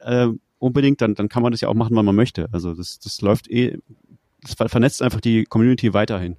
[0.00, 2.48] äh, unbedingt, dann, dann kann man das ja auch machen, wann man möchte.
[2.52, 3.78] Also das, das läuft eh,
[4.42, 6.36] das vernetzt einfach die Community weiterhin.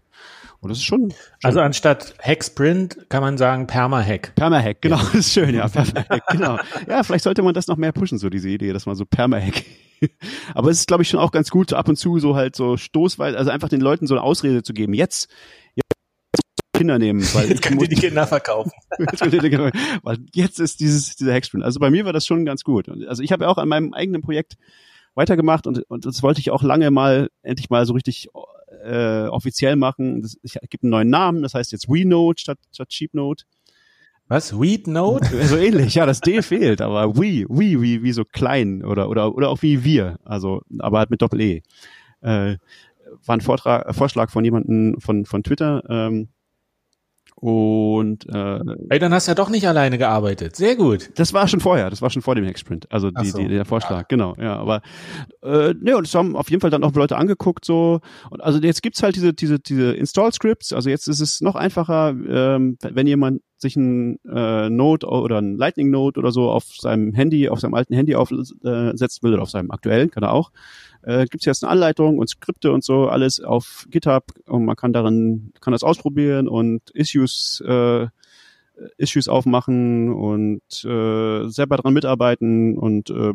[0.59, 4.33] Und das ist schon, schon Also anstatt Hacksprint kann man sagen Perma-Hack.
[4.35, 5.67] Perma-Hack, genau, das ist schön, ja.
[5.67, 6.57] Perma-Hack, genau.
[6.87, 9.63] Ja, vielleicht sollte man das noch mehr pushen, so diese Idee, dass man so Perma-Hack
[10.53, 12.77] Aber es ist, glaube ich, schon auch ganz gut, ab und zu so halt so
[12.77, 14.93] stoßweise, also einfach den Leuten so eine Ausrede zu geben.
[14.93, 15.29] Jetzt,
[15.75, 15.86] jetzt
[16.77, 18.71] Kinder nehmen, weil jetzt könnt ihr die Kinder verkaufen.
[20.03, 21.63] weil jetzt ist dieses dieser Hacksprint.
[21.63, 22.89] Also bei mir war das schon ganz gut.
[23.07, 24.57] Also ich habe ja auch an meinem eigenen Projekt
[25.15, 28.29] weitergemacht und, und das wollte ich auch lange mal endlich mal so richtig
[28.83, 30.21] äh, offiziell machen.
[30.21, 33.43] Das, ich gibt einen neuen Namen, das heißt jetzt WeNode statt, statt CheapNode.
[34.27, 34.59] Was?
[34.59, 35.25] Weed Note?
[35.45, 39.33] so ähnlich, ja, das D fehlt, aber we, we, wie, wie so klein oder, oder,
[39.33, 41.61] oder auch wie wir, also, aber halt mit Doppel-E.
[42.21, 42.57] Äh,
[43.25, 46.27] war ein Vortrag, Vorschlag von jemandem von, von Twitter, ähm,
[47.39, 50.55] und äh, Ey, dann hast du ja doch nicht alleine gearbeitet.
[50.55, 51.11] Sehr gut.
[51.15, 52.91] Das war schon vorher, das war schon vor dem Hacksprint.
[52.91, 53.37] Also die, so.
[53.37, 54.05] die, der Vorschlag, ja.
[54.09, 54.55] genau, ja.
[54.55, 54.81] Aber
[55.43, 57.99] äh, ne, und es haben auf jeden Fall dann auch Leute angeguckt, so.
[58.31, 62.09] Und also jetzt gibt's halt diese, diese, diese Install-Scripts, also jetzt ist es noch einfacher,
[62.09, 67.13] ähm, wenn jemand sich ein äh, Node oder ein Lightning Node oder so auf seinem
[67.13, 70.51] Handy, auf seinem alten Handy aufsetzen äh, will oder auf seinem aktuellen, kann er auch,
[71.03, 74.75] äh, gibt es jetzt eine Anleitung und Skripte und so, alles auf GitHub und man
[74.75, 78.07] kann darin, kann das ausprobieren und Issues, äh,
[78.97, 83.33] Issues aufmachen und äh, selber dran mitarbeiten und äh,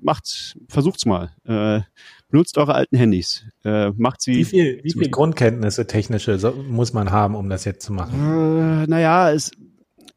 [0.00, 1.30] macht, versucht's mal.
[1.44, 1.80] Äh,
[2.28, 3.44] benutzt eure alten Handys.
[3.64, 4.36] Äh, macht sie.
[4.36, 8.14] Wie viel, wie viel Grundkenntnisse technische so, muss man haben, um das jetzt zu machen?
[8.14, 9.50] Äh, naja, es,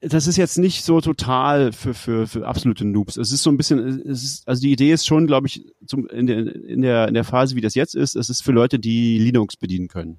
[0.02, 3.18] das ist jetzt nicht so total für, für, für absolute Noobs.
[3.18, 6.08] Es ist so ein bisschen, es ist, also die Idee ist schon, glaube ich, zum,
[6.08, 8.80] in, der, in, der, in der Phase, wie das jetzt ist, es ist für Leute,
[8.80, 10.18] die Linux bedienen können.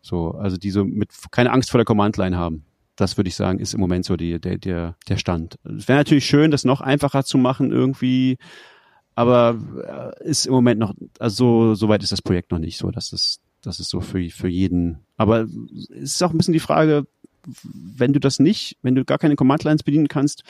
[0.00, 2.64] So, also die so mit keine Angst vor der Command-Line haben.
[2.98, 5.56] Das würde ich sagen, ist im Moment so die, der, der, der Stand.
[5.62, 8.38] Es wäre natürlich schön, das noch einfacher zu machen irgendwie,
[9.14, 12.90] aber äh, ist im Moment noch, also so, weit ist das Projekt noch nicht so,
[12.90, 14.98] dass es, das ist so für, für jeden.
[15.16, 17.06] Aber es ist auch ein bisschen die Frage,
[17.62, 20.42] wenn du das nicht, wenn du gar keine Command-Lines bedienen kannst,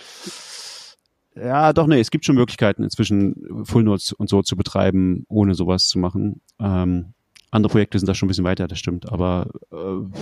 [1.37, 5.55] ja, doch, nee, es gibt schon Möglichkeiten inzwischen Full Notes und so zu betreiben, ohne
[5.55, 6.41] sowas zu machen.
[6.59, 7.13] Ähm,
[7.51, 9.11] Andere Projekte sind da schon ein bisschen weiter, das stimmt.
[9.11, 10.19] Aber, äh,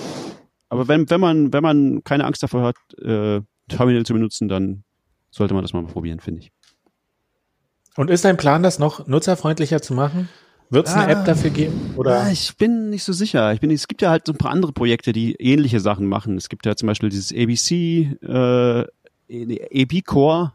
[0.69, 4.85] aber wenn, wenn man, wenn man keine Angst davor hat, äh, Terminal zu benutzen, dann
[5.31, 6.53] sollte man das mal probieren, finde ich.
[7.97, 10.29] Und ist dein Plan, das noch nutzerfreundlicher zu machen?
[10.69, 11.95] Wird es eine App dafür geben?
[11.97, 12.23] Oder?
[12.23, 13.53] Ah, ich bin nicht so sicher.
[13.53, 16.37] Ich bin, es gibt ja halt so ein paar andere Projekte, die ähnliche Sachen machen.
[16.37, 18.85] Es gibt ja zum Beispiel dieses ABC, äh,
[19.31, 20.53] AB Core.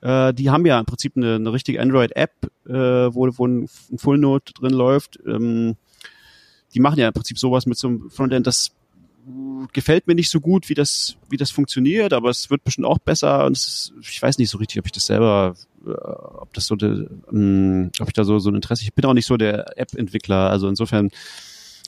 [0.00, 2.32] Äh, die haben ja im Prinzip eine, eine richtige Android-App,
[2.66, 5.18] äh, wo, wo ein Full Node drin läuft.
[5.26, 5.74] Ähm,
[6.72, 8.75] die machen ja im Prinzip sowas mit so einem Frontend, das
[9.72, 12.98] gefällt mir nicht so gut, wie das, wie das funktioniert, aber es wird bestimmt auch
[12.98, 13.44] besser.
[13.46, 16.76] Und ist, ich weiß nicht so richtig, ob ich das selber, äh, ob das so,
[16.76, 18.82] de, ähm, ob ich da so, so ein Interesse.
[18.82, 20.50] Ich bin auch nicht so der App-Entwickler.
[20.50, 21.10] Also insofern,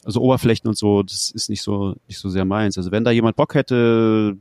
[0.04, 2.76] also Oberflächen und so, das ist nicht so, nicht so sehr meins.
[2.76, 4.36] Also wenn da jemand Bock hätte,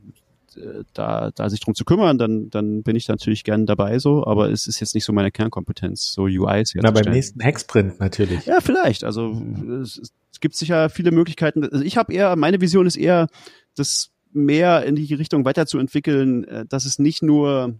[0.94, 4.50] da, da sich drum zu kümmern, dann, dann bin ich natürlich gern dabei so, aber
[4.50, 6.74] es ist jetzt nicht so meine Kernkompetenz, so UIs.
[6.74, 8.46] Na, beim nächsten Hexprint natürlich.
[8.46, 9.04] Ja, vielleicht.
[9.04, 9.42] Also
[9.82, 11.64] es, es gibt sicher viele Möglichkeiten.
[11.64, 13.28] Also ich habe eher, meine Vision ist eher,
[13.74, 17.74] das mehr in die Richtung weiterzuentwickeln, äh, dass es nicht nur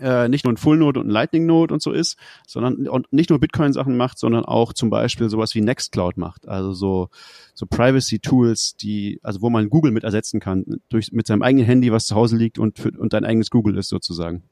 [0.00, 3.12] äh, nicht nur ein Full Node und ein Lightning Node und so ist, sondern und
[3.12, 6.48] nicht nur Bitcoin Sachen macht, sondern auch zum Beispiel sowas wie Nextcloud macht.
[6.48, 7.08] Also so
[7.54, 11.66] so Privacy Tools, die also wo man Google mit ersetzen kann durch mit seinem eigenen
[11.66, 14.42] Handy, was zu Hause liegt und für, und dein eigenes Google ist sozusagen.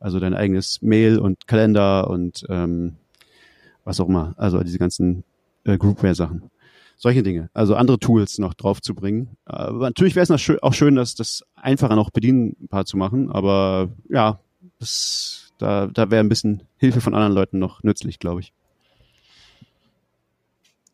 [0.00, 2.96] Also dein eigenes Mail und Kalender und ähm,
[3.84, 4.34] was auch immer.
[4.36, 5.24] Also diese ganzen
[5.64, 6.50] äh, Groupware-Sachen.
[6.98, 7.50] Solche Dinge.
[7.52, 9.36] Also andere Tools noch drauf zu bringen.
[9.44, 13.30] Aber natürlich wäre es auch schön, dass das einfacher noch bedienbar zu machen.
[13.30, 14.40] Aber ja,
[14.78, 18.52] das, da, da wäre ein bisschen Hilfe von anderen Leuten noch nützlich, glaube ich.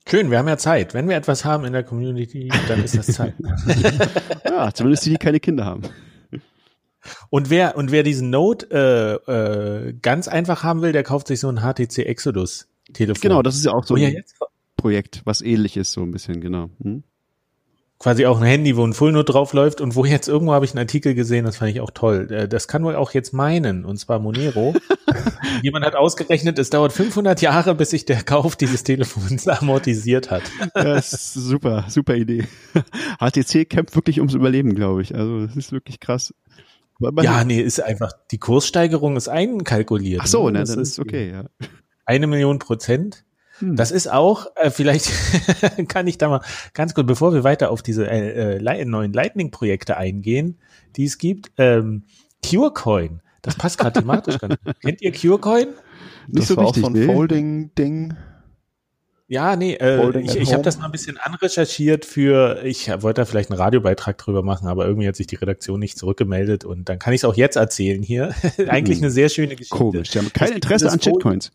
[0.09, 0.95] Schön, wir haben ja Zeit.
[0.95, 3.35] Wenn wir etwas haben in der Community, dann ist das Zeit.
[4.45, 5.83] ja, zumindest die, die keine Kinder haben.
[7.31, 11.41] Und wer, und wer diesen Note äh, äh, ganz einfach haben will, der kauft sich
[11.41, 13.21] so ein HTC Exodus Telefon.
[13.23, 13.95] Genau, das ist ja auch so.
[13.95, 14.37] Oh, ja, jetzt
[14.77, 16.71] Projekt, was ähnlich ist, so ein bisschen, genau.
[16.83, 17.05] Hm?
[18.03, 20.81] Quasi auch ein Handy, wo ein Fullnote draufläuft und wo jetzt irgendwo habe ich einen
[20.81, 22.27] Artikel gesehen, das fand ich auch toll.
[22.33, 24.75] Äh, das kann wohl auch jetzt meinen, und zwar Monero.
[25.63, 30.43] Jemand hat ausgerechnet, es dauert 500 Jahre, bis sich der Kauf dieses Telefons amortisiert hat.
[30.75, 32.49] das ist super, super Idee.
[33.21, 35.15] HTC kämpft wirklich ums Überleben, glaube ich.
[35.15, 36.35] Also, das ist wirklich krass.
[37.23, 40.23] Ja, nee, ist einfach, die Kurssteigerung ist einkalkuliert.
[40.25, 41.45] Ach so, ne, das, das ist okay, ja.
[42.05, 43.25] Eine Million Prozent.
[43.63, 43.77] Hm.
[43.77, 45.09] Das ist auch, äh, vielleicht
[45.89, 46.41] kann ich da mal
[46.75, 50.59] ganz kurz, bevor wir weiter auf diese äh, äh, neuen Lightning-Projekte eingehen,
[50.97, 52.03] die es gibt, ähm,
[52.45, 54.81] CureCoin, das passt gerade thematisch ganz gut.
[54.81, 55.69] Kennt ihr CureCoin?
[56.27, 57.07] Nicht das so war richtig, auch so ein nee.
[57.07, 58.17] Folding-Ding.
[59.29, 63.25] Ja, nee, äh, ich, ich habe das mal ein bisschen anrecherchiert für, ich wollte da
[63.25, 66.99] vielleicht einen Radiobeitrag drüber machen, aber irgendwie hat sich die Redaktion nicht zurückgemeldet und dann
[66.99, 68.35] kann ich es auch jetzt erzählen hier.
[68.67, 69.75] Eigentlich eine sehr schöne Geschichte.
[69.75, 71.53] Komisch, die haben kein Interesse an Shitcoins.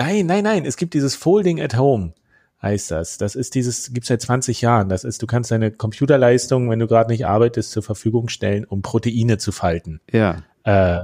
[0.00, 0.64] Nein, nein, nein.
[0.64, 2.14] Es gibt dieses Folding at Home,
[2.62, 3.18] heißt das.
[3.18, 4.88] Das ist dieses, gibt's seit 20 Jahren.
[4.88, 8.80] Das ist, du kannst deine Computerleistung, wenn du gerade nicht arbeitest, zur Verfügung stellen, um
[8.80, 10.00] Proteine zu falten.
[10.10, 10.42] Ja.
[10.64, 11.02] Äh,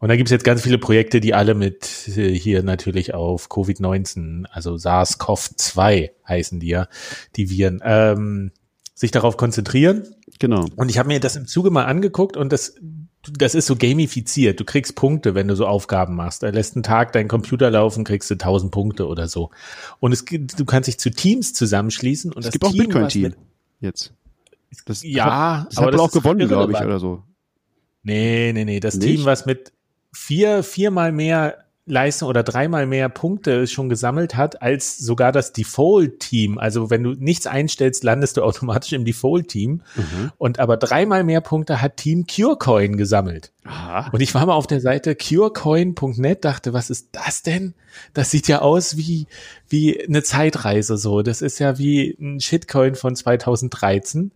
[0.00, 4.44] und da gibt's jetzt ganz viele Projekte, die alle mit äh, hier natürlich auf Covid-19,
[4.50, 6.88] also SARS-CoV-2 heißen die ja,
[7.36, 8.52] die Viren, ähm,
[8.94, 10.06] sich darauf konzentrieren.
[10.38, 10.66] Genau.
[10.76, 12.74] Und ich habe mir das im Zuge mal angeguckt und das
[13.32, 14.60] das ist so gamifiziert.
[14.60, 16.42] Du kriegst Punkte, wenn du so Aufgaben machst.
[16.42, 19.50] Er lässt einen Tag deinen Computer laufen, kriegst du 1000 Punkte oder so.
[20.00, 22.84] Und es gibt, du kannst dich zu Teams zusammenschließen und es das gibt Team, auch
[22.84, 23.34] Bitcoin-Team
[23.80, 24.12] jetzt.
[24.84, 27.22] Das, ja, das hat, das aber auch gewonnen, glaube ich, oder so.
[28.02, 28.80] Nee, nee, nee.
[28.80, 29.16] Das Nicht?
[29.16, 29.72] Team, was mit
[30.12, 36.58] vier, viermal mehr Leistung oder dreimal mehr Punkte schon gesammelt hat als sogar das Default-Team.
[36.58, 39.82] Also wenn du nichts einstellst, landest du automatisch im Default-Team.
[39.94, 40.32] Mhm.
[40.36, 43.52] Und aber dreimal mehr Punkte hat Team CureCoin gesammelt.
[43.64, 44.10] Aha.
[44.12, 47.74] Und ich war mal auf der Seite curecoin.net, dachte, was ist das denn?
[48.14, 49.26] Das sieht ja aus wie,
[49.68, 51.22] wie eine Zeitreise so.
[51.22, 54.32] Das ist ja wie ein Shitcoin von 2013.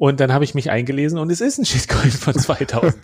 [0.00, 3.02] Und dann habe ich mich eingelesen und es ist ein Shitcoin von 2013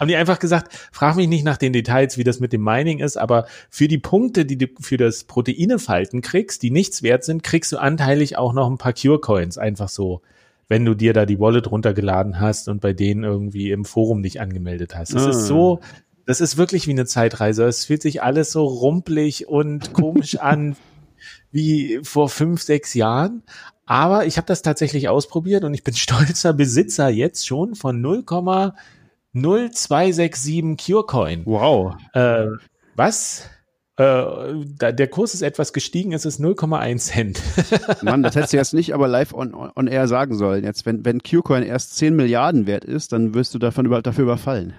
[0.00, 2.98] haben die einfach gesagt, frag mich nicht nach den Details, wie das mit dem Mining
[2.98, 7.42] ist, aber für die Punkte, die du für das Proteinefalten kriegst, die nichts wert sind,
[7.42, 10.22] kriegst du anteilig auch noch ein paar Cure Coins, einfach so,
[10.66, 14.40] wenn du dir da die Wallet runtergeladen hast und bei denen irgendwie im Forum dich
[14.40, 15.14] angemeldet hast.
[15.14, 15.30] Das ah.
[15.30, 15.80] ist so,
[16.24, 17.66] das ist wirklich wie eine Zeitreise.
[17.66, 20.74] Es fühlt sich alles so rumpelig und komisch an
[21.52, 23.42] wie vor fünf, sechs Jahren.
[23.86, 28.24] Aber ich habe das tatsächlich ausprobiert und ich bin stolzer Besitzer jetzt schon von 0,
[29.34, 31.42] 0267 CureCoin.
[31.46, 31.94] Wow.
[32.12, 32.46] Äh,
[32.94, 33.48] was?
[33.96, 34.22] Äh,
[34.64, 37.42] der Kurs ist etwas gestiegen, es ist 0,1 Cent.
[38.02, 40.64] Mann, das hättest du jetzt nicht aber live on, on air sagen sollen.
[40.64, 44.24] Jetzt, wenn, wenn CureCoin erst 10 Milliarden wert ist, dann wirst du davon über, dafür
[44.24, 44.74] überfallen.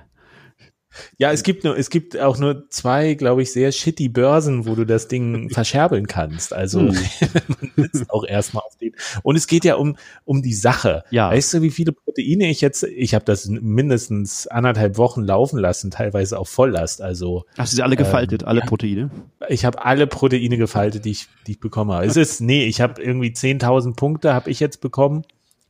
[1.18, 4.76] Ja, es gibt nur, es gibt auch nur zwei, glaube ich, sehr shitty Börsen, wo
[4.76, 6.54] du das Ding verscherbeln kannst.
[6.54, 6.88] Also hm.
[7.76, 8.94] man sitzt auch erstmal auf den.
[9.24, 11.04] Und es geht ja um um die Sache.
[11.10, 11.30] Ja.
[11.30, 12.84] Weißt du, wie viele Proteine ich jetzt?
[12.84, 17.02] Ich habe das mindestens anderthalb Wochen laufen lassen, teilweise auf Volllast.
[17.02, 19.10] Also hast du sie alle gefaltet, ähm, alle Proteine?
[19.50, 22.04] Ich habe alle Proteine gefaltet, die ich die ich bekomme.
[22.04, 25.24] Es ist nee, ich habe irgendwie 10.000 Punkte habe ich jetzt bekommen.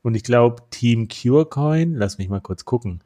[0.04, 3.00] Und ich glaube, Team Curecoin, lass mich mal kurz gucken.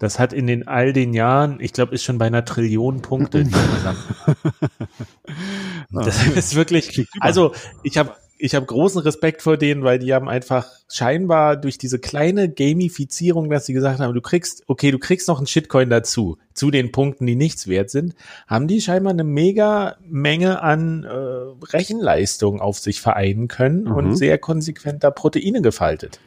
[0.00, 3.44] Das hat in den all den Jahren, ich glaube, ist schon bei einer Trillion Punkte.
[5.90, 10.26] das ist wirklich, also ich habe ich habe großen Respekt vor denen, weil die haben
[10.26, 15.28] einfach scheinbar durch diese kleine Gamifizierung, dass sie gesagt haben, du kriegst, okay, du kriegst
[15.28, 18.14] noch einen Shitcoin dazu, zu den Punkten, die nichts wert sind,
[18.46, 23.92] haben die scheinbar eine mega Menge an äh, Rechenleistung auf sich vereinen können mhm.
[23.92, 26.18] und sehr konsequenter Proteine gefaltet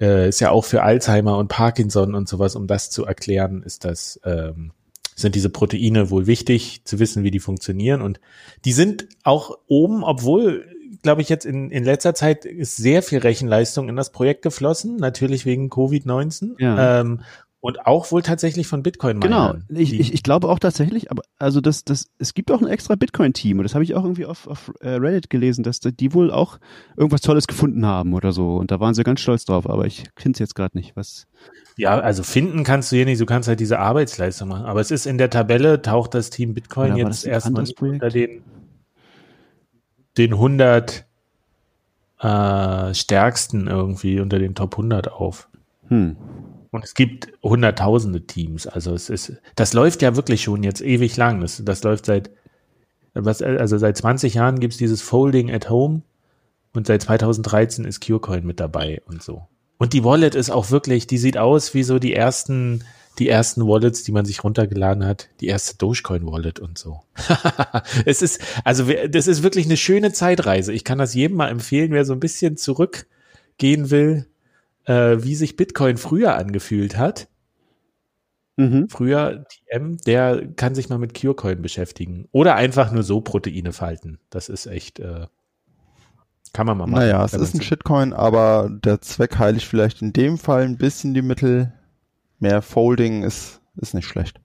[0.00, 3.84] äh, ist ja auch für Alzheimer und Parkinson und sowas, um das zu erklären, ist
[3.84, 4.72] das, ähm,
[5.14, 8.00] sind diese Proteine wohl wichtig zu wissen, wie die funktionieren.
[8.00, 8.20] Und
[8.64, 10.64] die sind auch oben, obwohl,
[11.02, 14.96] glaube ich, jetzt in, in letzter Zeit ist sehr viel Rechenleistung in das Projekt geflossen,
[14.96, 16.54] natürlich wegen Covid-19.
[16.58, 17.00] Ja.
[17.00, 17.20] Ähm,
[17.60, 21.60] und auch wohl tatsächlich von bitcoin Genau, ich, ich, ich glaube auch tatsächlich, aber also
[21.60, 24.46] das, das, es gibt auch ein extra Bitcoin-Team und das habe ich auch irgendwie auf,
[24.46, 26.58] auf äh, Reddit gelesen, dass die wohl auch
[26.96, 28.56] irgendwas Tolles gefunden haben oder so.
[28.56, 30.96] Und da waren sie ganz stolz drauf, aber ich finde es jetzt gerade nicht.
[30.96, 31.26] Was?
[31.76, 34.64] Ja, also finden kannst du hier nicht, du kannst halt diese Arbeitsleistung machen.
[34.64, 38.42] Aber es ist in der Tabelle, taucht das Team Bitcoin oder jetzt erstmal unter den,
[40.16, 41.04] den 100
[42.20, 45.48] äh, stärksten irgendwie, unter den Top 100 auf.
[45.88, 46.16] Hm.
[46.70, 48.66] Und es gibt hunderttausende Teams.
[48.66, 51.40] Also es ist, das läuft ja wirklich schon jetzt ewig lang.
[51.40, 52.30] Das, das läuft seit,
[53.14, 56.02] was, also seit 20 Jahren gibt es dieses Folding at Home
[56.72, 59.46] und seit 2013 ist Curecoin mit dabei und so.
[59.78, 62.84] Und die Wallet ist auch wirklich, die sieht aus wie so die ersten,
[63.18, 67.00] die ersten Wallets, die man sich runtergeladen hat, die erste Dogecoin Wallet und so.
[68.04, 70.72] es ist, also das ist wirklich eine schöne Zeitreise.
[70.72, 74.26] Ich kann das jedem mal empfehlen, wer so ein bisschen zurückgehen will
[74.90, 77.28] äh, wie sich Bitcoin früher angefühlt hat.
[78.56, 78.88] Mhm.
[78.88, 82.28] Früher TM, der kann sich mal mit Curecoin beschäftigen.
[82.32, 84.18] Oder einfach nur so Proteine falten.
[84.30, 85.28] Das ist echt, äh,
[86.52, 87.02] kann man mal machen.
[87.02, 91.14] Naja, es ist ein Shitcoin, aber der Zweck heiligt vielleicht in dem Fall ein bisschen
[91.14, 91.72] die Mittel.
[92.40, 94.40] Mehr Folding ist, ist nicht schlecht.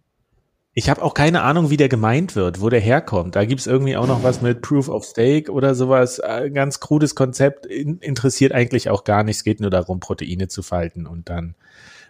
[0.77, 3.37] Ich habe auch keine Ahnung, wie der gemeint wird, wo der herkommt.
[3.37, 6.19] Da gibt's irgendwie auch noch was mit Proof of Stake oder sowas.
[6.19, 9.37] Ein ganz krudes Konzept, interessiert eigentlich auch gar nicht.
[9.37, 11.07] Es geht nur darum, Proteine zu falten.
[11.07, 11.55] Und dann,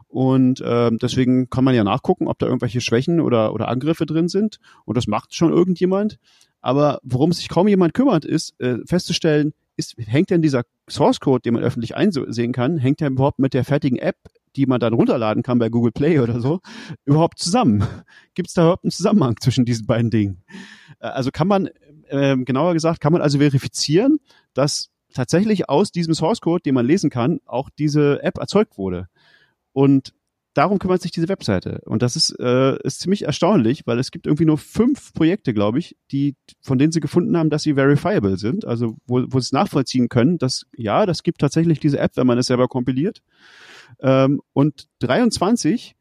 [0.07, 4.29] Und ähm, deswegen kann man ja nachgucken, ob da irgendwelche Schwächen oder, oder Angriffe drin
[4.29, 4.59] sind.
[4.85, 6.17] Und das macht schon irgendjemand.
[6.61, 11.41] Aber worum sich kaum jemand kümmert, ist äh, festzustellen, ist, hängt denn dieser Source Code,
[11.41, 14.17] den man öffentlich einsehen kann, hängt der überhaupt mit der fertigen App,
[14.57, 16.59] die man dann runterladen kann bei Google Play oder so,
[17.05, 17.83] überhaupt zusammen?
[18.33, 20.43] Gibt es da überhaupt einen Zusammenhang zwischen diesen beiden Dingen?
[20.99, 21.69] Äh, also kann man,
[22.09, 24.17] äh, genauer gesagt, kann man also verifizieren,
[24.53, 29.07] dass tatsächlich aus diesem Source Code, den man lesen kann, auch diese App erzeugt wurde.
[29.71, 30.13] Und
[30.57, 31.81] darum kümmert sich diese Webseite.
[31.85, 35.77] Und das ist, äh, ist ziemlich erstaunlich, weil es gibt irgendwie nur fünf Projekte, glaube
[35.77, 39.45] ich, die, von denen sie gefunden haben, dass sie verifiable sind, also wo, wo sie
[39.45, 43.21] es nachvollziehen können, dass ja, das gibt tatsächlich diese App, wenn man es selber kompiliert.
[44.01, 45.95] Ähm, und 23,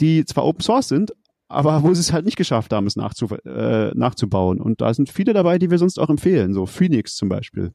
[0.00, 1.12] die zwar Open Source sind,
[1.48, 4.60] aber wo sie es halt nicht geschafft haben, es nachzu, äh, nachzubauen.
[4.60, 7.72] Und da sind viele dabei, die wir sonst auch empfehlen, so Phoenix zum Beispiel.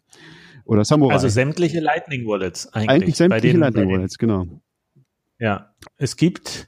[0.65, 1.13] Oder Samurai.
[1.13, 2.89] Also sämtliche Lightning Wallets eigentlich.
[2.89, 4.47] Eigentlich sämtliche den, Lightning Wallets, genau.
[5.39, 6.67] Ja, es gibt,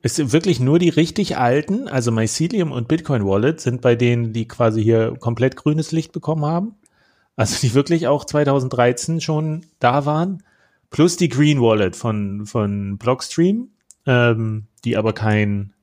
[0.00, 4.32] es sind wirklich nur die richtig alten, also Mycelium und Bitcoin Wallet sind bei denen,
[4.32, 6.76] die quasi hier komplett grünes Licht bekommen haben.
[7.36, 10.44] Also die wirklich auch 2013 schon da waren.
[10.94, 13.70] Plus die Green Wallet von, von Blockstream,
[14.06, 15.74] ähm, die aber kein,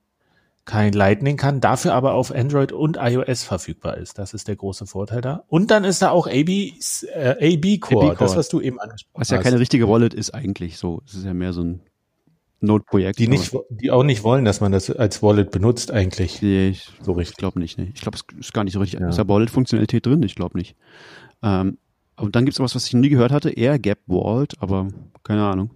[0.63, 4.17] kein Lightning kann, dafür aber auf Android und iOS verfügbar ist.
[4.17, 5.43] Das ist der große Vorteil da.
[5.49, 9.31] Und dann ist da auch AB, äh, AB Core, das, was du eben angesprochen hast.
[9.31, 11.01] Was ja keine richtige Wallet ist eigentlich so.
[11.05, 11.81] Es ist ja mehr so ein
[12.61, 13.19] Node-Projekt.
[13.19, 16.41] Die nicht, die auch nicht wollen, dass man das als Wallet benutzt eigentlich.
[16.41, 17.35] Nee, ich so richtig.
[17.35, 17.77] glaube nicht.
[17.77, 17.91] Nee.
[17.93, 19.01] Ich glaube, es ist gar nicht so richtig.
[19.01, 19.09] Ja.
[19.09, 20.23] Ist da Wallet-Funktionalität drin?
[20.23, 20.77] Ich glaube nicht.
[21.43, 21.79] Ähm,
[22.17, 24.87] und dann gibt es was, was ich nie gehört hatte, Air Gap Vault, aber
[25.23, 25.71] keine Ahnung.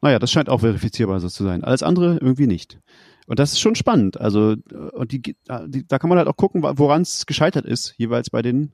[0.00, 1.62] Naja, das scheint auch verifizierbar so zu sein.
[1.62, 2.78] Alles andere irgendwie nicht.
[3.26, 4.20] Und das ist schon spannend.
[4.20, 4.56] Also,
[4.92, 8.42] und die, die da kann man halt auch gucken, woran es gescheitert ist, jeweils bei
[8.42, 8.72] den,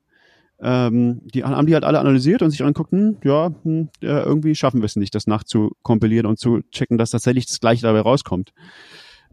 [0.60, 4.80] ähm, die haben die halt alle analysiert und sich angucken, ja, hm, ja, irgendwie schaffen
[4.80, 8.52] wir es nicht, das nachzukompilieren und zu checken, dass tatsächlich das Gleiche dabei rauskommt.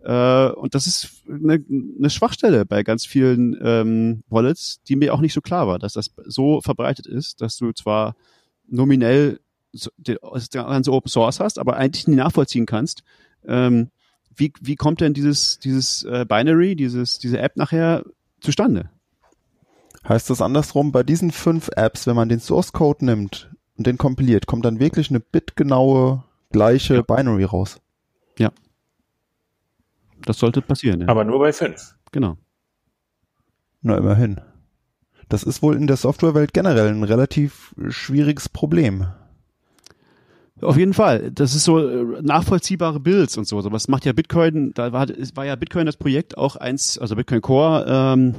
[0.04, 1.63] Äh, und das ist eine,
[1.98, 5.94] eine Schwachstelle bei ganz vielen ähm, Wallets, die mir auch nicht so klar war, dass
[5.94, 8.16] das so verbreitet ist, dass du zwar
[8.68, 9.39] nominell
[9.72, 13.04] das ganze Open Source hast, aber eigentlich nie nachvollziehen kannst,
[13.48, 13.89] ähm,
[14.36, 18.04] wie, wie kommt denn dieses, dieses äh, Binary, dieses, diese App nachher
[18.42, 18.89] zustande?
[20.08, 23.98] Heißt das andersrum, bei diesen fünf Apps, wenn man den Source Code nimmt und den
[23.98, 27.02] kompiliert, kommt dann wirklich eine bitgenaue gleiche ja.
[27.02, 27.80] Binary raus?
[28.38, 28.52] Ja.
[30.25, 31.01] Das sollte passieren.
[31.01, 31.07] Ja.
[31.07, 31.95] Aber nur bei fünf.
[32.12, 32.38] Genau.
[33.81, 34.39] Na, immerhin.
[35.29, 39.07] Das ist wohl in der Softwarewelt generell ein relativ schwieriges Problem.
[40.62, 41.31] Auf jeden Fall.
[41.31, 43.59] Das ist so äh, nachvollziehbare Builds und so.
[43.62, 47.15] So was macht ja Bitcoin, da war, war ja Bitcoin das Projekt auch eins, also
[47.15, 48.36] Bitcoin Core, ähm,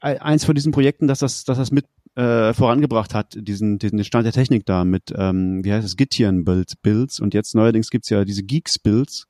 [0.00, 4.26] eins von diesen Projekten, dass das, dass das mit äh, vorangebracht hat, diesen, diesen Stand
[4.26, 8.10] der Technik da mit, ähm, wie heißt es, Gitian Builds, Builds und jetzt neuerdings gibt's
[8.10, 9.26] ja diese Geeks Builds.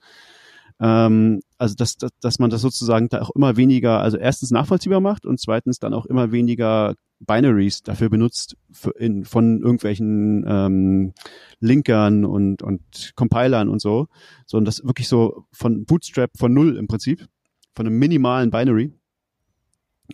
[0.82, 5.00] Ähm, also dass, dass, dass man das sozusagen da auch immer weniger, also erstens nachvollziehbar
[5.00, 8.56] macht und zweitens dann auch immer weniger Binaries dafür benutzt
[8.98, 11.12] in, von irgendwelchen ähm,
[11.60, 14.08] Linkern und, und Compilern und so,
[14.44, 17.28] sondern das wirklich so von Bootstrap von null im Prinzip,
[17.76, 18.92] von einem minimalen Binary.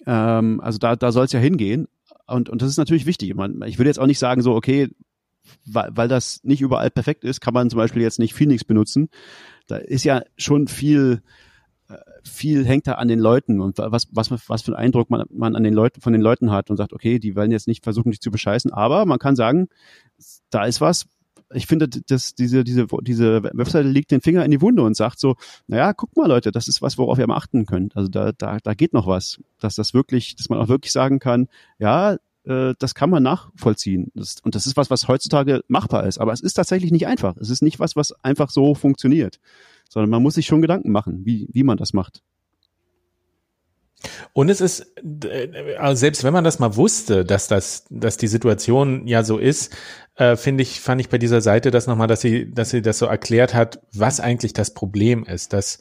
[0.04, 1.88] Ähm, also da, da soll es ja hingehen.
[2.26, 3.30] Und, und das ist natürlich wichtig.
[3.30, 4.90] Ich würde jetzt auch nicht sagen, so, okay,
[5.66, 9.08] weil, weil das nicht überall perfekt ist, kann man zum Beispiel jetzt nicht Phoenix benutzen.
[9.66, 11.22] Da ist ja schon viel
[12.22, 15.56] viel hängt da an den Leuten und was, was, was für einen Eindruck man, man
[15.56, 18.10] an den Leuten, von den Leuten hat und sagt, okay, die wollen jetzt nicht versuchen,
[18.10, 19.68] dich zu bescheißen, aber man kann sagen,
[20.50, 21.06] da ist was,
[21.54, 25.18] ich finde, dass diese, diese, diese Webseite legt den Finger in die Wunde und sagt
[25.18, 27.96] so, naja, guck mal Leute, das ist was, worauf ihr mal achten könnt.
[27.96, 29.40] Also da, da, da geht noch was.
[29.58, 34.10] Dass das wirklich, dass man auch wirklich sagen kann, ja, äh, das kann man nachvollziehen.
[34.14, 36.18] Das, und das ist was, was heutzutage machbar ist.
[36.18, 37.36] Aber es ist tatsächlich nicht einfach.
[37.36, 39.38] Es ist nicht was, was einfach so funktioniert
[39.88, 42.22] sondern man muss sich schon Gedanken machen, wie, wie man das macht.
[44.32, 44.86] Und es ist,
[45.24, 49.38] äh, also selbst wenn man das mal wusste, dass das, dass die Situation ja so
[49.38, 49.74] ist,
[50.14, 52.98] äh, finde ich, fand ich bei dieser Seite das nochmal, dass sie, dass sie das
[52.98, 55.80] so erklärt hat, was eigentlich das Problem ist, dass,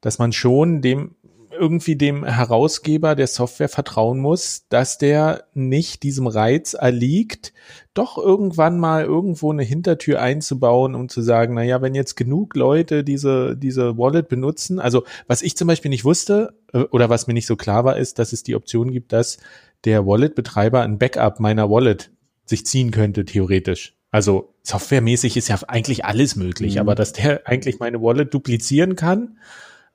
[0.00, 1.16] dass man schon dem
[1.58, 7.52] irgendwie dem Herausgeber der Software vertrauen muss, dass der nicht diesem Reiz erliegt,
[7.94, 12.54] doch irgendwann mal irgendwo eine Hintertür einzubauen, um zu sagen, na ja, wenn jetzt genug
[12.54, 17.26] Leute diese, diese Wallet benutzen, also was ich zum Beispiel nicht wusste äh, oder was
[17.26, 19.38] mir nicht so klar war, ist, dass es die Option gibt, dass
[19.84, 22.10] der Wallet-Betreiber ein Backup meiner Wallet
[22.44, 23.94] sich ziehen könnte, theoretisch.
[24.10, 26.80] Also softwaremäßig ist ja eigentlich alles möglich, mhm.
[26.80, 29.38] aber dass der eigentlich meine Wallet duplizieren kann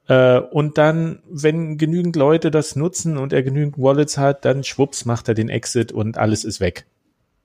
[0.08, 5.06] äh, und dann, wenn genügend Leute das nutzen und er genügend Wallets hat, dann schwupps
[5.06, 6.86] macht er den Exit und alles ist weg.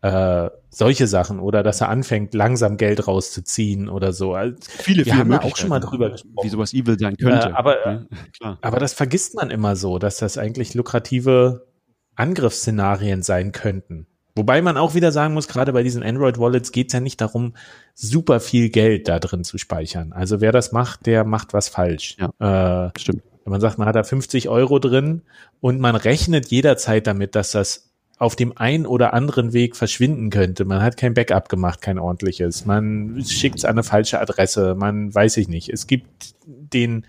[0.00, 4.34] Äh, solche Sachen oder dass er anfängt, langsam Geld rauszuziehen oder so.
[4.34, 6.44] Also, viele, wir viele haben da auch schon mal drüber gesprochen.
[6.46, 7.48] Wie sowas evil sein könnte.
[7.48, 8.06] Äh, aber,
[8.40, 11.66] ja, aber das vergisst man immer so, dass das eigentlich lukrative
[12.14, 14.06] Angriffsszenarien sein könnten.
[14.38, 17.54] Wobei man auch wieder sagen muss, gerade bei diesen Android-Wallets geht es ja nicht darum,
[17.94, 20.12] super viel Geld da drin zu speichern.
[20.12, 22.16] Also wer das macht, der macht was falsch.
[22.18, 23.24] Ja, äh, stimmt.
[23.44, 25.22] Wenn man sagt, man hat da 50 Euro drin
[25.60, 30.64] und man rechnet jederzeit damit, dass das auf dem einen oder anderen Weg verschwinden könnte.
[30.64, 32.64] Man hat kein Backup gemacht, kein ordentliches.
[32.64, 34.76] Man schickt es an eine falsche Adresse.
[34.76, 35.68] Man weiß ich nicht.
[35.68, 37.06] Es gibt den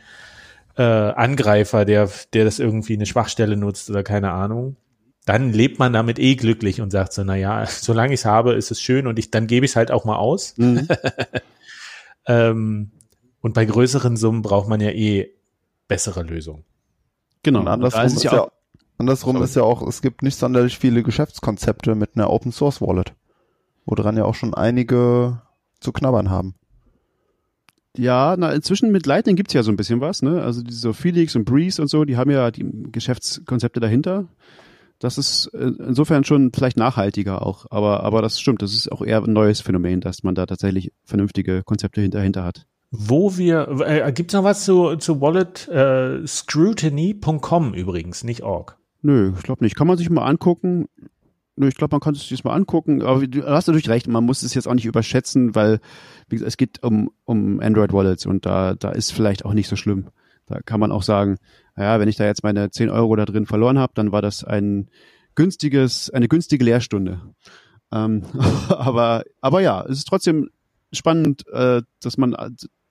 [0.78, 4.78] äh, Angreifer, der, der das irgendwie eine Schwachstelle nutzt oder keine Ahnung.
[5.30, 8.54] Dann lebt man damit eh glücklich und sagt so, na ja, solange ich es habe,
[8.54, 10.56] ist es schön und ich, dann gebe ich es halt auch mal aus.
[10.58, 10.88] Mhm.
[12.26, 12.92] ähm,
[13.40, 15.30] und bei größeren Summen braucht man ja eh
[15.88, 16.66] bessere Lösungen.
[17.44, 17.60] Genau.
[17.60, 18.52] Und andersrum ist, ist ja, auch,
[18.98, 19.46] andersrum sorry.
[19.46, 23.14] ist ja auch, es gibt nicht sonderlich viele Geschäftskonzepte mit einer Open Source Wallet,
[23.86, 25.44] woran ja auch schon einige
[25.80, 26.56] zu knabbern haben.
[27.96, 30.42] Ja, na, inzwischen mit Lightning gibt's ja so ein bisschen was, ne?
[30.42, 34.28] Also diese Felix und Breeze und so, die haben ja die Geschäftskonzepte dahinter.
[35.00, 39.02] Das ist äh, insofern schon vielleicht nachhaltiger auch, aber, aber das stimmt, das ist auch
[39.02, 42.68] eher ein neues Phänomen, dass man da tatsächlich vernünftige Konzepte hinter, hat.
[42.92, 48.78] Wo wir, äh, gibt's noch was zu, zu Wallet äh, Scrutiny.com übrigens, nicht org?
[49.02, 49.76] Nö, ich glaube nicht.
[49.76, 50.88] Kann man sich mal angucken.
[51.56, 53.02] Nö, ich glaube, man kann sich das mal angucken.
[53.02, 55.80] Aber du hast natürlich recht, man muss es jetzt auch nicht überschätzen, weil
[56.28, 59.76] wie gesagt, es geht um, um Android-Wallets und da, da ist vielleicht auch nicht so
[59.76, 60.08] schlimm.
[60.50, 61.38] Da kann man auch sagen,
[61.76, 64.44] naja, wenn ich da jetzt meine 10 Euro da drin verloren habe, dann war das
[64.44, 64.90] ein
[65.36, 67.22] günstiges, eine günstige Lehrstunde.
[67.92, 68.24] Ähm,
[68.70, 70.50] aber, aber ja, es ist trotzdem
[70.92, 72.36] spannend, äh, dass man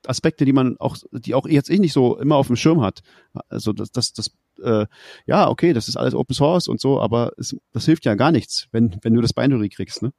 [0.07, 3.01] Aspekte, die man auch, die auch jetzt eh nicht so immer auf dem Schirm hat.
[3.49, 4.31] Also das, das, das
[4.63, 4.87] äh,
[5.27, 8.33] ja, okay, das ist alles Open Source und so, aber es, das hilft ja gar
[8.33, 10.03] nichts, wenn, wenn du das Binary kriegst.
[10.03, 10.13] Ne?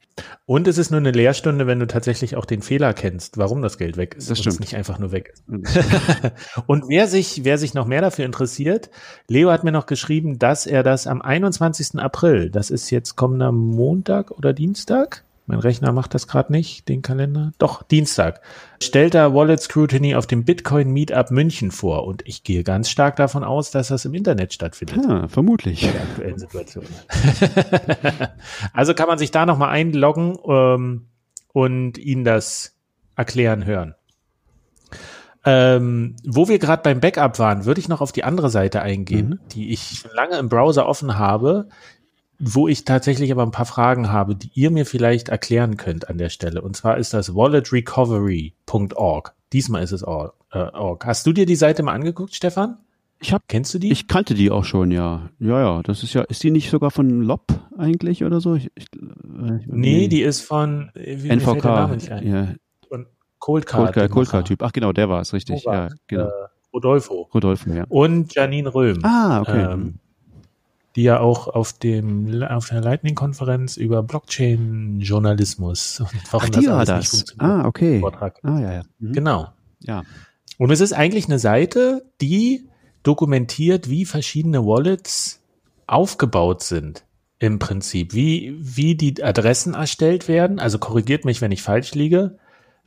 [0.45, 3.77] Und es ist nur eine Lehrstunde, wenn du tatsächlich auch den Fehler kennst, warum das
[3.77, 4.29] Geld weg ist.
[4.29, 4.59] Das stimmt.
[4.59, 5.43] nicht einfach nur weg ist.
[6.67, 8.89] und wer sich, wer sich noch mehr dafür interessiert,
[9.27, 11.99] Leo hat mir noch geschrieben, dass er das am 21.
[11.99, 17.01] April, das ist jetzt kommender Montag oder Dienstag, mein Rechner macht das gerade nicht, den
[17.01, 17.53] Kalender.
[17.57, 18.39] Doch, Dienstag.
[18.83, 22.05] Stellt er Wallet Scrutiny auf dem Bitcoin Meetup München vor.
[22.05, 25.03] Und ich gehe ganz stark davon aus, dass das im Internet stattfindet.
[25.03, 25.81] Ja, vermutlich.
[25.81, 26.85] In der aktuellen Situation.
[28.73, 31.07] also kann man sich da nochmal einloggen ähm,
[31.51, 32.75] und Ihnen das
[33.15, 33.95] erklären hören.
[35.45, 39.29] Ähm, wo wir gerade beim Backup waren, würde ich noch auf die andere Seite eingehen,
[39.29, 39.39] mhm.
[39.51, 41.69] die ich schon lange im Browser offen habe,
[42.39, 46.17] wo ich tatsächlich aber ein paar Fragen habe, die ihr mir vielleicht erklären könnt an
[46.17, 46.61] der Stelle.
[46.61, 49.35] Und zwar ist das walletrecovery.org.
[49.51, 50.33] Diesmal ist es org.
[51.05, 52.77] Hast du dir die Seite mal angeguckt, Stefan?
[53.21, 53.91] Ich hab, Kennst du die?
[53.91, 55.29] Ich kannte die auch schon, ja.
[55.39, 55.83] Ja, ja.
[55.83, 58.55] Das ist ja, ist die nicht sogar von Lob eigentlich oder so?
[58.55, 61.65] Ich, ich, äh, nee, die ist von wie, NVK.
[62.23, 62.47] Ja.
[62.87, 63.07] Von
[63.39, 63.93] Cold Card.
[63.93, 64.63] Cold, Cold Card Typ.
[64.63, 65.65] Ach genau, der war es, richtig.
[65.65, 66.27] Ja, genau.
[66.27, 66.31] Äh,
[66.73, 67.29] Rodolfo.
[67.33, 67.85] Rodolfo, ja.
[67.89, 68.99] Und Janine Röhm.
[69.03, 69.73] Ah, okay.
[69.73, 69.99] Ähm,
[70.99, 76.73] die ja auch auf dem auf der Lightning-Konferenz über Blockchain-Journalismus und warum Ach, die das
[76.73, 77.25] war das.
[77.37, 78.01] Ah, okay.
[78.01, 78.37] Vortrag.
[78.43, 78.81] Ah, ja, ja.
[78.99, 79.13] Mhm.
[79.13, 79.47] Genau.
[79.79, 80.03] Ja.
[80.57, 82.67] Und es ist eigentlich eine Seite, die
[83.03, 85.41] dokumentiert, wie verschiedene Wallets
[85.87, 87.05] aufgebaut sind.
[87.37, 90.59] Im Prinzip, wie, wie die Adressen erstellt werden.
[90.59, 92.37] Also korrigiert mich, wenn ich falsch liege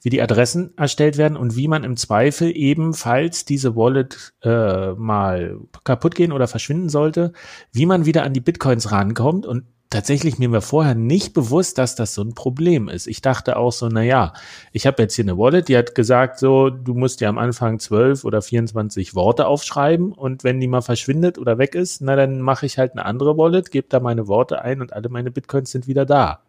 [0.02, 4.92] wie die Adressen erstellt werden und wie man im Zweifel eben, falls diese Wallet äh,
[4.92, 7.32] mal kaputt gehen oder verschwinden sollte,
[7.72, 11.94] wie man wieder an die Bitcoins rankommt und tatsächlich mir war vorher nicht bewusst, dass
[11.94, 13.06] das so ein Problem ist.
[13.06, 14.32] Ich dachte auch so, na ja,
[14.72, 17.78] ich habe jetzt hier eine Wallet, die hat gesagt so, du musst dir am Anfang
[17.78, 22.40] 12 oder 24 Worte aufschreiben und wenn die mal verschwindet oder weg ist, na dann
[22.40, 25.70] mache ich halt eine andere Wallet, gebe da meine Worte ein und alle meine Bitcoins
[25.70, 26.40] sind wieder da.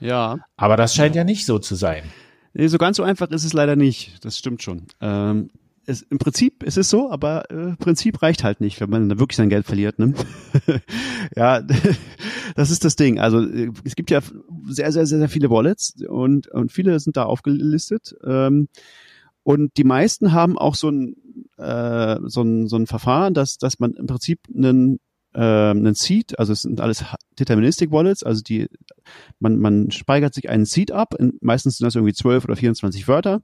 [0.00, 0.38] Ja.
[0.56, 2.04] Aber das scheint ja nicht so zu sein.
[2.54, 4.24] Nee, so ganz so einfach ist es leider nicht.
[4.24, 4.82] Das stimmt schon.
[5.00, 5.50] Ähm,
[5.86, 9.18] es, Im Prinzip ist es so, aber äh, Prinzip reicht halt nicht, wenn man da
[9.18, 9.98] wirklich sein Geld verliert.
[9.98, 10.14] Ne?
[11.36, 11.60] ja,
[12.54, 13.18] das ist das Ding.
[13.18, 14.20] Also äh, es gibt ja
[14.66, 18.14] sehr, sehr, sehr, sehr viele Wallets und, und viele sind da aufgelistet.
[18.24, 18.68] Ähm,
[19.42, 21.16] und die meisten haben auch so ein,
[21.56, 25.00] äh, so ein, so ein Verfahren, dass, dass man im Prinzip einen
[25.34, 27.04] ähm, einen Seed, also es sind alles
[27.38, 28.68] Deterministic Wallets, also die,
[29.38, 33.08] man, man speichert sich einen Seed ab, in, meistens sind das irgendwie 12 oder 24
[33.08, 33.42] Wörter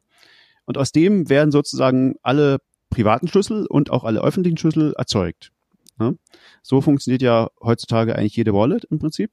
[0.64, 2.59] und aus dem werden sozusagen alle
[2.91, 5.53] privaten Schlüssel und auch alle öffentlichen Schlüssel erzeugt.
[5.99, 6.14] Ja?
[6.62, 9.30] So funktioniert ja heutzutage eigentlich jede Wallet im Prinzip.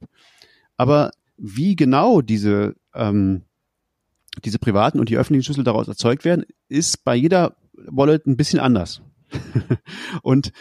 [0.76, 3.42] Aber wie genau diese, ähm,
[4.44, 8.60] diese privaten und die öffentlichen Schlüssel daraus erzeugt werden, ist bei jeder Wallet ein bisschen
[8.60, 9.02] anders.
[10.22, 10.52] und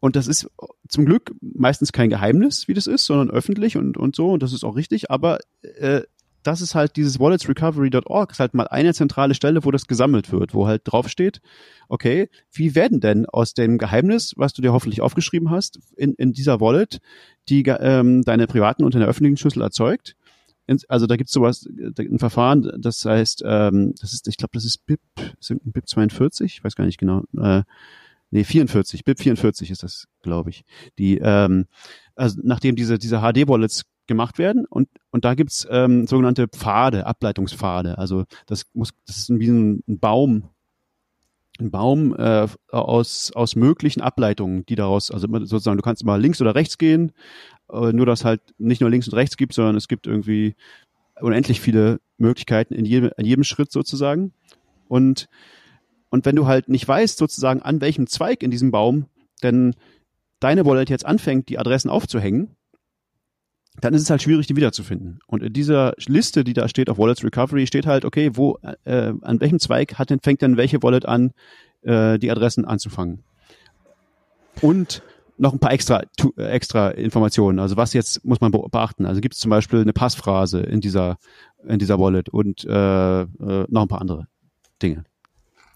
[0.00, 0.50] und das ist
[0.88, 4.30] zum Glück meistens kein Geheimnis, wie das ist, sondern öffentlich und, und so.
[4.32, 5.10] Und das ist auch richtig.
[5.10, 6.02] Aber äh,
[6.42, 10.54] das ist halt dieses walletsrecovery.org, ist halt mal eine zentrale Stelle, wo das gesammelt wird,
[10.54, 11.42] wo halt draufsteht,
[11.88, 16.32] okay, wie werden denn aus dem Geheimnis, was du dir hoffentlich aufgeschrieben hast, in, in
[16.32, 17.00] dieser Wallet,
[17.50, 20.16] die ähm, deine privaten und deine öffentlichen Schlüssel erzeugt?
[20.88, 24.86] Also da gibt's sowas, ein Verfahren, das heißt, ähm, das ist, ich glaube, das ist
[24.86, 25.00] BIP,
[25.64, 27.24] BIP 42, ich weiß gar nicht genau.
[27.36, 27.64] Äh,
[28.30, 30.64] nee, 44, BIP 44 ist das, glaube ich.
[30.98, 31.66] Die, ähm,
[32.14, 37.96] also nachdem diese, diese HD-Wallets gemacht werden und, und da gibt's ähm, sogenannte Pfade, Ableitungspfade.
[37.96, 40.48] Also das muss, das ist wie ein, Baum,
[41.60, 46.40] ein Baum äh, aus, aus möglichen Ableitungen, die daraus, also sozusagen, du kannst immer links
[46.40, 47.12] oder rechts gehen,
[47.72, 50.56] äh, nur dass halt nicht nur links und rechts gibt, sondern es gibt irgendwie
[51.20, 54.32] unendlich viele Möglichkeiten in jedem, in jedem Schritt sozusagen.
[54.88, 55.28] Und,
[56.10, 59.06] und wenn du halt nicht weißt, sozusagen, an welchem Zweig in diesem Baum
[59.42, 59.74] denn
[60.40, 62.56] deine Wallet jetzt anfängt, die Adressen aufzuhängen,
[63.80, 65.20] dann ist es halt schwierig, die wiederzufinden.
[65.26, 69.12] Und in dieser Liste, die da steht auf Wallets Recovery, steht halt, okay, wo, äh,
[69.22, 71.32] an welchem Zweig hat denn, fängt denn welche Wallet an,
[71.82, 73.22] äh, die Adressen anzufangen.
[74.60, 75.02] Und
[75.38, 76.02] noch ein paar extra,
[76.36, 77.58] äh, extra Informationen.
[77.58, 79.06] Also was jetzt muss man beachten?
[79.06, 81.16] Also gibt es zum Beispiel eine Passphrase in dieser,
[81.66, 83.26] in dieser Wallet und äh, äh,
[83.68, 84.26] noch ein paar andere
[84.82, 85.04] Dinge.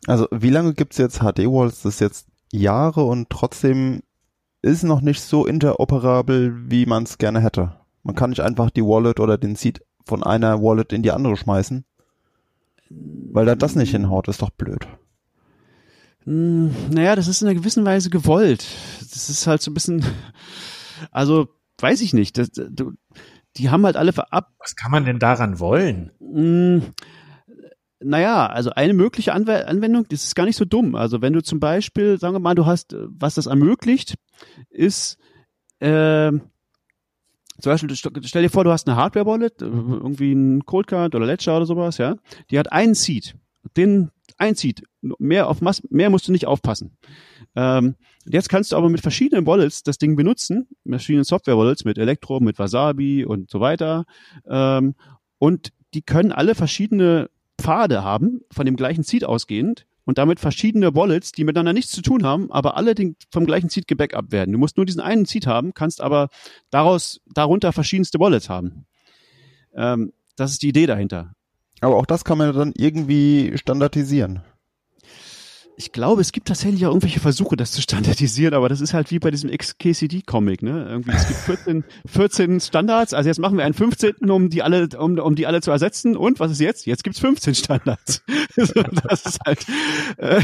[0.06, 1.82] Also wie lange gibt es jetzt HD-Wallets?
[1.82, 4.02] Das ist jetzt Jahre und trotzdem
[4.62, 7.76] ist noch nicht so interoperabel, wie man es gerne hätte.
[8.02, 11.36] Man kann nicht einfach die Wallet oder den Seed von einer Wallet in die andere
[11.36, 11.84] schmeißen.
[12.90, 14.86] Weil da das nicht hinhaut, ist doch blöd.
[16.24, 18.66] Hm, naja, das ist in einer gewissen Weise gewollt.
[19.00, 20.04] Das ist halt so ein bisschen,
[21.10, 21.48] also
[21.78, 22.38] weiß ich nicht.
[22.38, 22.92] Das, du,
[23.56, 24.52] die haben halt alle verab.
[24.58, 26.10] Was kann man denn daran wollen?
[28.04, 30.94] Naja, also eine mögliche Anwendung, das ist gar nicht so dumm.
[30.94, 34.14] Also wenn du zum Beispiel, sagen wir mal, du hast, was das ermöglicht,
[34.70, 35.18] ist,
[35.80, 36.30] äh,
[37.60, 41.56] zum Beispiel, stell dir vor, du hast eine Hardware-Wallet, äh, irgendwie ein Coldcard oder Ledger
[41.56, 42.16] oder sowas, ja.
[42.50, 43.36] Die hat einen Seed.
[43.76, 44.82] Den ein Seed.
[45.18, 46.96] Mehr auf Mass, mehr musst du nicht aufpassen.
[47.54, 47.94] Ähm,
[48.26, 52.58] jetzt kannst du aber mit verschiedenen Wallets das Ding benutzen, verschiedenen Software-Wallets, mit Electro, mit
[52.58, 54.04] Wasabi und so weiter.
[54.48, 54.94] Ähm,
[55.38, 60.94] und die können alle verschiedene Pfade haben, von dem gleichen Seed ausgehend und damit verschiedene
[60.94, 62.94] Wallets, die miteinander nichts zu tun haben, aber alle
[63.30, 64.52] vom gleichen Seed gebackup werden.
[64.52, 66.28] Du musst nur diesen einen Seed haben, kannst aber
[66.70, 68.86] daraus, darunter verschiedenste Wallets haben.
[69.74, 71.34] Ähm, das ist die Idee dahinter.
[71.80, 74.42] Aber auch das kann man dann irgendwie standardisieren
[75.76, 79.10] ich glaube, es gibt tatsächlich auch irgendwelche Versuche, das zu standardisieren, aber das ist halt
[79.10, 80.86] wie bei diesem XKCD-Comic, ne?
[80.88, 84.88] Irgendwie, es gibt 14, 14 Standards, also jetzt machen wir einen 15., um die alle,
[84.98, 86.16] um, um die alle zu ersetzen.
[86.16, 86.86] Und was ist jetzt?
[86.86, 88.22] Jetzt gibt's 15 Standards.
[88.56, 89.66] das ist halt,
[90.18, 90.42] äh,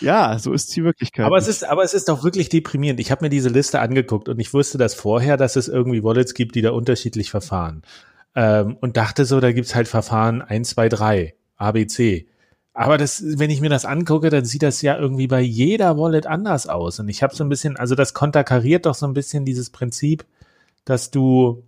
[0.00, 1.24] ja, so ist die Wirklichkeit.
[1.24, 3.00] Aber es ist, aber es ist doch wirklich deprimierend.
[3.00, 6.34] Ich habe mir diese Liste angeguckt und ich wusste das vorher, dass es irgendwie Wallets
[6.34, 7.82] gibt, die da unterschiedlich verfahren.
[8.34, 12.26] Ähm, und dachte so, da gibt's halt Verfahren 1, 2, 3, ABC.
[12.72, 16.26] Aber das, wenn ich mir das angucke, dann sieht das ja irgendwie bei jeder Wallet
[16.26, 17.00] anders aus.
[17.00, 20.24] Und ich habe so ein bisschen, also das konterkariert doch so ein bisschen dieses Prinzip,
[20.84, 21.64] dass du,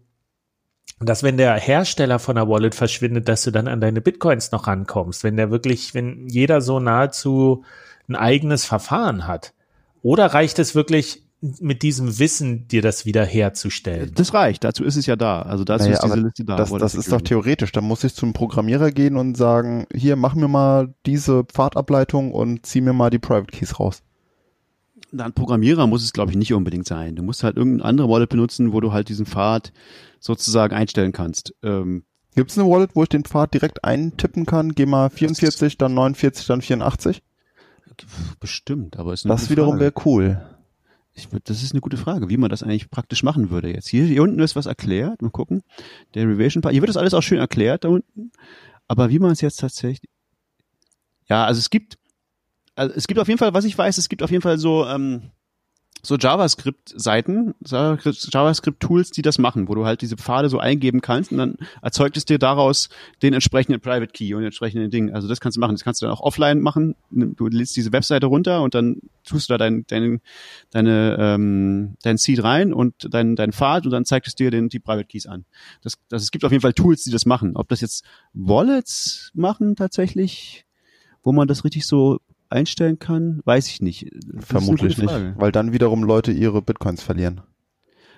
[1.01, 4.69] dass wenn der Hersteller von der Wallet verschwindet, dass du dann an deine Bitcoins noch
[4.69, 5.25] rankommst.
[5.25, 7.65] Wenn der wirklich, wenn jeder so nahezu
[8.09, 9.55] ein eigenes Verfahren hat.
[10.03, 14.13] Oder reicht es wirklich, mit diesem Wissen dir das wieder herzustellen.
[14.15, 15.43] Das reicht, dazu ist es ja da.
[15.43, 16.57] Also dazu naja, ist diese Liste da.
[16.57, 17.73] Das, das ist doch theoretisch.
[17.73, 22.65] Da muss ich zum Programmierer gehen und sagen, hier, mach mir mal diese Pfadableitung und
[22.65, 24.03] zieh mir mal die Private Keys raus.
[25.19, 27.17] Ein Programmierer muss es, glaube ich, nicht unbedingt sein.
[27.17, 29.73] Du musst halt irgendeine andere Wallet benutzen, wo du halt diesen Pfad
[30.21, 31.55] sozusagen einstellen kannst.
[31.63, 32.05] Ähm,
[32.37, 34.75] Gibt es eine Wallet, wo ich den Pfad direkt eintippen kann?
[34.75, 37.21] Geh mal 44, dann 49, dann 84?
[38.41, 40.41] Bestimmt, aber ist Das wiederum wäre cool.
[41.15, 43.89] Ich das ist eine gute Frage, wie man das eigentlich praktisch machen würde jetzt.
[43.89, 45.21] Hier, hier unten ist was erklärt.
[45.21, 45.63] Mal gucken.
[46.15, 46.73] Derivation Part.
[46.73, 48.33] Hier wird das alles auch schön erklärt da unten.
[48.89, 50.11] Aber wie man es jetzt tatsächlich.
[51.29, 51.99] Ja, also es gibt,
[52.75, 54.87] also es gibt auf jeden Fall, was ich weiß, es gibt auf jeden Fall so,
[54.87, 55.31] ähm,
[56.05, 61.39] so JavaScript-Seiten, JavaScript-Tools, die das machen, wo du halt diese Pfade so eingeben kannst und
[61.39, 62.89] dann erzeugt es dir daraus
[63.23, 65.13] den entsprechenden Private Key und den entsprechenden Ding.
[65.13, 65.75] Also das kannst du machen.
[65.75, 66.97] Das kannst du dann auch offline machen.
[67.11, 70.21] Du lädst diese Webseite runter und dann tust du da dein, dein,
[70.71, 74.69] deine, ähm, dein Seed rein und dein, dein Pfad und dann zeigt es dir den,
[74.69, 75.45] die Private Keys an.
[75.83, 77.53] Das, das, es gibt auf jeden Fall Tools, die das machen.
[77.55, 80.67] Ob das jetzt Wallets machen tatsächlich,
[81.23, 82.19] wo man das richtig so
[82.53, 84.11] einstellen kann, weiß ich nicht.
[84.33, 87.41] Das Vermutlich nicht, weil dann wiederum Leute ihre Bitcoins verlieren.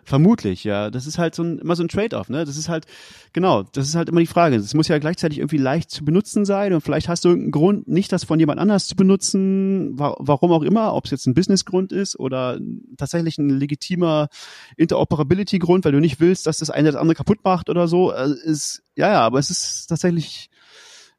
[0.06, 0.90] Vermutlich, ja.
[0.90, 2.44] Das ist halt so ein, immer so ein Trade-off, ne?
[2.44, 2.84] Das ist halt,
[3.32, 4.56] genau, das ist halt immer die Frage.
[4.56, 7.88] Es muss ja gleichzeitig irgendwie leicht zu benutzen sein und vielleicht hast du irgendeinen Grund,
[7.88, 11.90] nicht das von jemand anders zu benutzen, warum auch immer, ob es jetzt ein Businessgrund
[11.90, 12.60] ist oder
[12.98, 14.28] tatsächlich ein legitimer
[14.76, 18.10] Interoperability-Grund, weil du nicht willst, dass das eine das andere kaputt macht oder so.
[18.10, 20.50] Also ist, ja, ja, aber es ist tatsächlich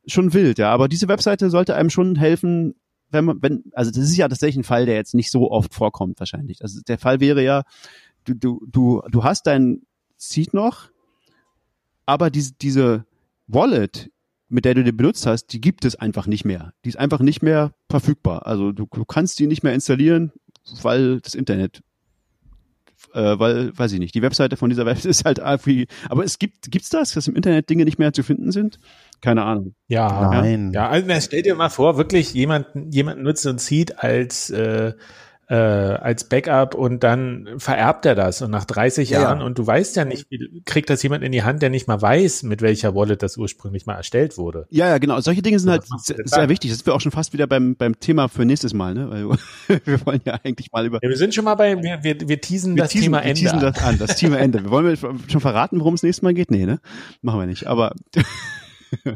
[0.05, 0.71] schon wild, ja.
[0.71, 2.75] Aber diese Webseite sollte einem schon helfen,
[3.15, 5.73] wenn man, wenn, also das ist ja tatsächlich ein Fall, der jetzt nicht so oft
[5.73, 6.61] vorkommt wahrscheinlich.
[6.61, 7.63] Also der Fall wäre ja,
[8.25, 9.81] du, du, du, du hast dein
[10.17, 10.89] Seed noch,
[12.05, 13.05] aber diese, diese
[13.47, 14.11] Wallet,
[14.47, 16.73] mit der du den benutzt hast, die gibt es einfach nicht mehr.
[16.83, 18.45] Die ist einfach nicht mehr verfügbar.
[18.45, 20.31] Also du, du kannst die nicht mehr installieren,
[20.81, 21.81] weil das Internet
[23.13, 26.39] äh, weil, weiß ich nicht, die Webseite von dieser Webseite ist halt irgendwie, aber es
[26.39, 28.79] gibt, gibt's das, dass im Internet Dinge nicht mehr zu finden sind?
[29.21, 29.75] Keine Ahnung.
[29.87, 30.71] Ja, Nein.
[30.73, 34.93] ja, also stell dir mal vor, wirklich jemand, jemand nutzt und zieht als äh,
[35.47, 39.21] äh, als Backup und dann vererbt er das und nach 30 Ja.
[39.21, 41.87] Jahren und du weißt ja nicht, wie, kriegt das jemand in die Hand, der nicht
[41.87, 44.65] mal weiß, mit welcher Wallet das ursprünglich mal erstellt wurde.
[44.69, 45.19] Ja, ja, genau.
[45.19, 46.71] Solche Dinge sind halt sehr, sehr wichtig.
[46.71, 49.09] Das ist wir auch schon fast wieder beim, beim Thema für nächstes Mal, ne?
[49.67, 52.27] Weil wir wollen ja eigentlich mal über Ja, wir sind schon mal bei, wir, wir,
[52.27, 53.39] wir teasen wir das teasen, Thema wir Ende.
[53.41, 53.73] teasen an.
[53.73, 54.63] das an, das Thema Ende.
[54.63, 56.49] Wir wollen wir schon verraten, worum es nächstes Mal geht?
[56.51, 56.79] Nee, ne?
[57.21, 57.67] Machen wir nicht.
[57.67, 57.93] Aber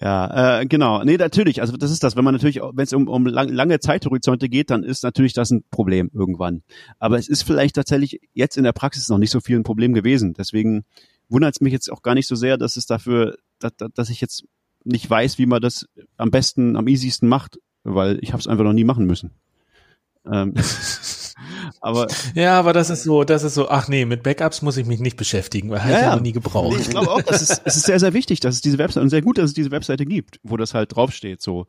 [0.00, 1.02] ja, äh, genau.
[1.04, 1.60] Nee, natürlich.
[1.60, 2.16] Also das ist das.
[2.16, 5.50] Wenn man natürlich, wenn es um, um lang, lange Zeithorizonte geht, dann ist natürlich das
[5.50, 6.62] ein Problem irgendwann.
[6.98, 9.92] Aber es ist vielleicht tatsächlich jetzt in der Praxis noch nicht so viel ein Problem
[9.92, 10.34] gewesen.
[10.34, 10.84] Deswegen
[11.28, 14.20] wundert es mich jetzt auch gar nicht so sehr, dass es dafür, dass, dass ich
[14.20, 14.44] jetzt
[14.84, 15.86] nicht weiß, wie man das
[16.16, 19.32] am besten, am easiesten macht, weil ich habe es einfach noch nie machen müssen.
[20.30, 20.54] Ähm,
[21.80, 24.86] aber Ja, aber das ist so, das ist so, ach nee, mit Backups muss ich
[24.86, 26.14] mich nicht beschäftigen, weil Ja, ich ja.
[26.14, 26.76] noch nie gebraucht.
[26.76, 29.02] Nee, ich glaube auch, das ist, es ist sehr, sehr wichtig, dass es diese Webseite,
[29.02, 31.66] und sehr gut, dass es diese Webseite gibt, wo das halt draufsteht, so.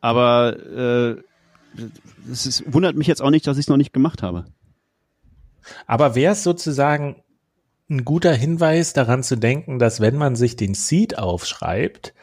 [0.00, 1.22] Aber äh,
[2.30, 4.44] es ist, wundert mich jetzt auch nicht, dass ich es noch nicht gemacht habe.
[5.86, 7.16] Aber wäre es sozusagen
[7.90, 12.14] ein guter Hinweis daran zu denken, dass wenn man sich den Seed aufschreibt,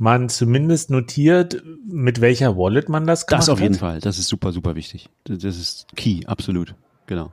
[0.00, 3.80] man zumindest notiert, mit welcher Wallet man das gemacht Das auf jeden hat?
[3.80, 5.10] Fall, das ist super, super wichtig.
[5.24, 6.74] Das ist key, absolut.
[7.06, 7.30] Genau.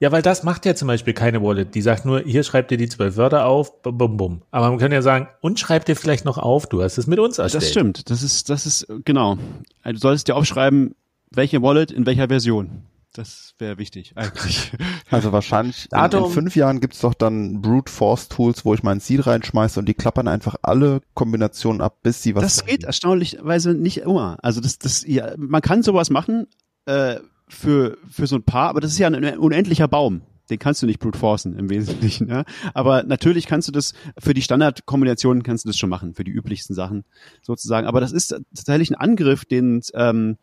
[0.00, 1.74] Ja, weil das macht ja zum Beispiel keine Wallet.
[1.74, 4.42] Die sagt nur, hier schreibt ihr die zwölf Wörter auf, bum, bum, bum.
[4.50, 7.18] Aber man kann ja sagen, und schreibt dir vielleicht noch auf, du hast es mit
[7.18, 7.62] uns erstellt.
[7.62, 9.36] Das stimmt, das ist, das ist, genau.
[9.84, 10.94] Du solltest dir aufschreiben,
[11.30, 12.82] welche Wallet in welcher Version.
[13.16, 14.72] Das wäre wichtig, eigentlich.
[15.10, 18.98] Also wahrscheinlich in, in fünf Jahren gibt's doch dann Brute Force Tools, wo ich meinen
[18.98, 22.42] Seed reinschmeiße und die klappern einfach alle Kombinationen ab, bis sie was.
[22.42, 24.36] Das geht erstaunlicherweise nicht immer.
[24.42, 26.48] Also das, das, ja, man kann sowas machen
[26.86, 27.16] äh,
[27.48, 30.22] für für so ein paar, aber das ist ja ein unendlicher Baum.
[30.50, 32.28] Den kannst du nicht brute forcen im Wesentlichen.
[32.28, 32.44] Ja?
[32.74, 36.30] Aber natürlich kannst du das für die Standardkombinationen kannst du das schon machen, für die
[36.30, 37.04] üblichsten Sachen
[37.42, 37.86] sozusagen.
[37.86, 40.36] Aber das ist tatsächlich ein Angriff, den ähm,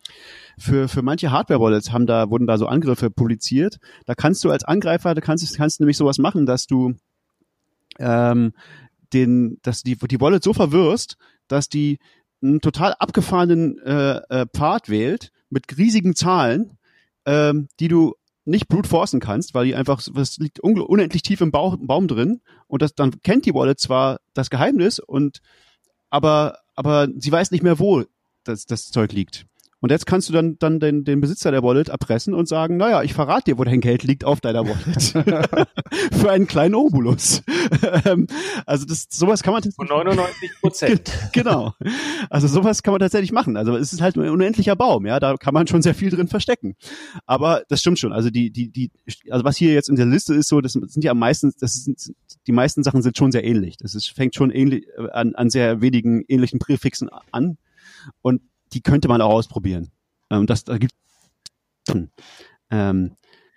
[0.58, 3.78] für für manche Hardware-Wallets haben da wurden da so Angriffe publiziert.
[4.06, 6.94] Da kannst du als Angreifer, da kannst du kannst du nämlich sowas machen, dass du
[7.98, 8.52] ähm,
[9.12, 11.16] den, dass die, die Wallet so verwirrst,
[11.48, 11.98] dass die
[12.42, 16.76] einen total abgefahrenen äh, äh, Pfad wählt mit riesigen Zahlen,
[17.24, 18.14] ähm, die du
[18.44, 22.40] nicht brute forcen kannst, weil die einfach, das liegt unendlich tief im Bauch, Baum drin
[22.66, 25.40] und das, dann kennt die Wallet zwar das Geheimnis und
[26.10, 28.04] aber, aber sie weiß nicht mehr, wo
[28.44, 29.46] das, das Zeug liegt.
[29.84, 33.02] Und jetzt kannst du dann, dann den, den Besitzer der Wallet erpressen und sagen, naja,
[33.02, 35.68] ich verrate dir, wo dein Geld liegt auf deiner Wallet.
[36.14, 37.42] Für einen kleinen Obolus.
[38.06, 38.26] Ähm,
[38.64, 41.12] also das, sowas kann man Von 99 Prozent.
[41.32, 41.74] genau.
[42.30, 43.58] Also sowas kann man tatsächlich machen.
[43.58, 46.28] Also es ist halt ein unendlicher Baum, ja, da kann man schon sehr viel drin
[46.28, 46.76] verstecken.
[47.26, 48.14] Aber das stimmt schon.
[48.14, 48.90] Also die, die, die,
[49.28, 51.84] also was hier jetzt in der Liste ist, so, das sind ja am meisten, das
[51.84, 52.14] sind,
[52.46, 53.76] die meisten Sachen sind schon sehr ähnlich.
[53.76, 57.58] Das ist, fängt schon ähnlich äh, an, an sehr wenigen ähnlichen Präfixen an
[58.22, 58.40] und
[58.74, 59.90] die könnte man auch ausprobieren.
[60.30, 60.92] Ähm, das da gibt
[62.70, 63.12] ähm,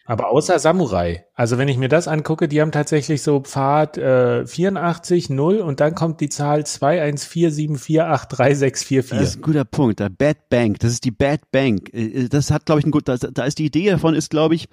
[0.05, 1.25] Aber außer Samurai.
[1.33, 5.79] Also wenn ich mir das angucke, die haben tatsächlich so Pfad äh, 84, 0 und
[5.79, 9.09] dann kommt die Zahl 21474836444.
[9.09, 9.99] Das ist ein guter Punkt.
[9.99, 11.93] Der Bad Bank, das ist die Bad Bank.
[11.93, 14.55] Äh, Das hat, glaube ich, ein gut, da, da ist die Idee davon ist, glaube
[14.55, 14.67] ich,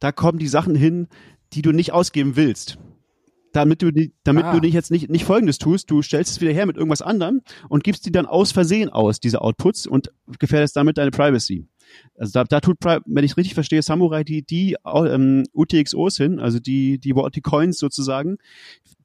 [0.00, 1.08] da kommen die Sachen hin,
[1.52, 2.78] die du nicht ausgeben willst.
[3.54, 4.52] Damit du, die, damit Ah.
[4.52, 7.40] du nicht jetzt nicht, nicht Folgendes tust, du stellst es wieder her mit irgendwas anderem
[7.68, 11.66] und gibst die dann aus Versehen aus, diese Outputs, und gefährdest damit deine Privacy.
[12.18, 16.58] Also da, da tut, wenn ich richtig verstehe, Samurai die, die ähm, UTXOs hin, also
[16.58, 18.38] die, die, die Coins sozusagen,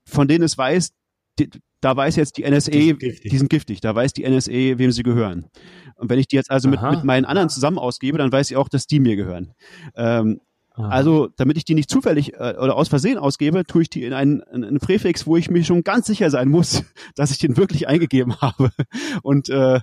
[0.05, 0.93] von denen es weiß,
[1.37, 1.49] die,
[1.81, 3.31] da weiß jetzt die NSA, Die sind giftig.
[3.31, 5.45] die sind giftig, da weiß die NSA, wem sie gehören.
[5.95, 8.55] Und wenn ich die jetzt also mit, mit meinen anderen zusammen ausgebe, dann weiß sie
[8.55, 9.53] auch, dass die mir gehören.
[9.95, 10.41] Ähm,
[10.87, 14.13] Also, damit ich die nicht zufällig äh, oder aus Versehen ausgebe, tue ich die in
[14.13, 16.83] einen, in einen Präfix, wo ich mir schon ganz sicher sein muss,
[17.15, 18.71] dass ich den wirklich eingegeben habe
[19.23, 19.79] und, äh,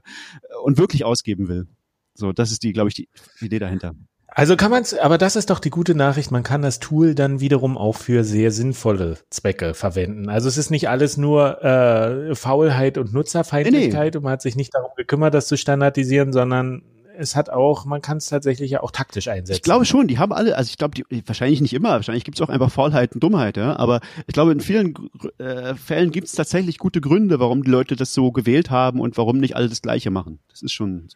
[0.63, 1.67] und wirklich ausgeben will.
[2.15, 3.09] So, das ist die, glaube ich, die
[3.41, 3.93] Idee dahinter.
[4.29, 7.15] Also kann man es, aber das ist doch die gute Nachricht, man kann das Tool
[7.15, 10.29] dann wiederum auch für sehr sinnvolle Zwecke verwenden.
[10.29, 14.75] Also es ist nicht alles nur äh, Faulheit und Nutzerfeindlichkeit und man hat sich nicht
[14.75, 16.83] darum gekümmert, das zu standardisieren, sondern
[17.19, 19.57] es hat auch, man kann es tatsächlich ja auch taktisch einsetzen.
[19.57, 22.39] Ich glaube schon, die haben alle, also ich glaube, die, wahrscheinlich nicht immer, wahrscheinlich gibt
[22.39, 23.77] es auch einfach Faulheit und Dummheit, ja.
[23.77, 24.95] Aber ich glaube, in vielen
[25.39, 29.17] äh, Fällen gibt es tatsächlich gute Gründe, warum die Leute das so gewählt haben und
[29.17, 30.39] warum nicht alle das Gleiche machen.
[30.51, 31.09] Das ist schon.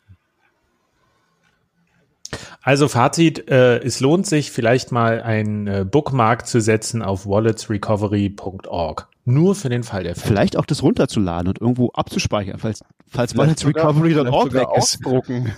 [2.63, 9.09] Also Fazit, äh, es lohnt sich vielleicht mal ein äh, Bookmark zu setzen auf walletsrecovery.org.
[9.25, 10.29] Nur für den Fall der Fälle.
[10.29, 14.69] Vielleicht auch das runterzuladen und irgendwo abzuspeichern, falls, falls walletsrecovery.org weg ist.
[14.69, 15.53] ausdrucken.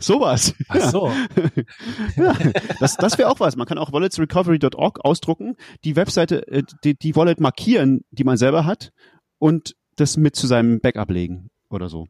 [0.00, 0.54] Sowas.
[0.68, 1.12] Ach so.
[2.16, 2.34] ja,
[2.80, 3.56] das das wäre auch was.
[3.56, 8.64] Man kann auch walletsrecovery.org ausdrucken, die Webseite, äh, die, die Wallet markieren, die man selber
[8.64, 8.92] hat
[9.38, 12.06] und das mit zu seinem Backup legen oder so.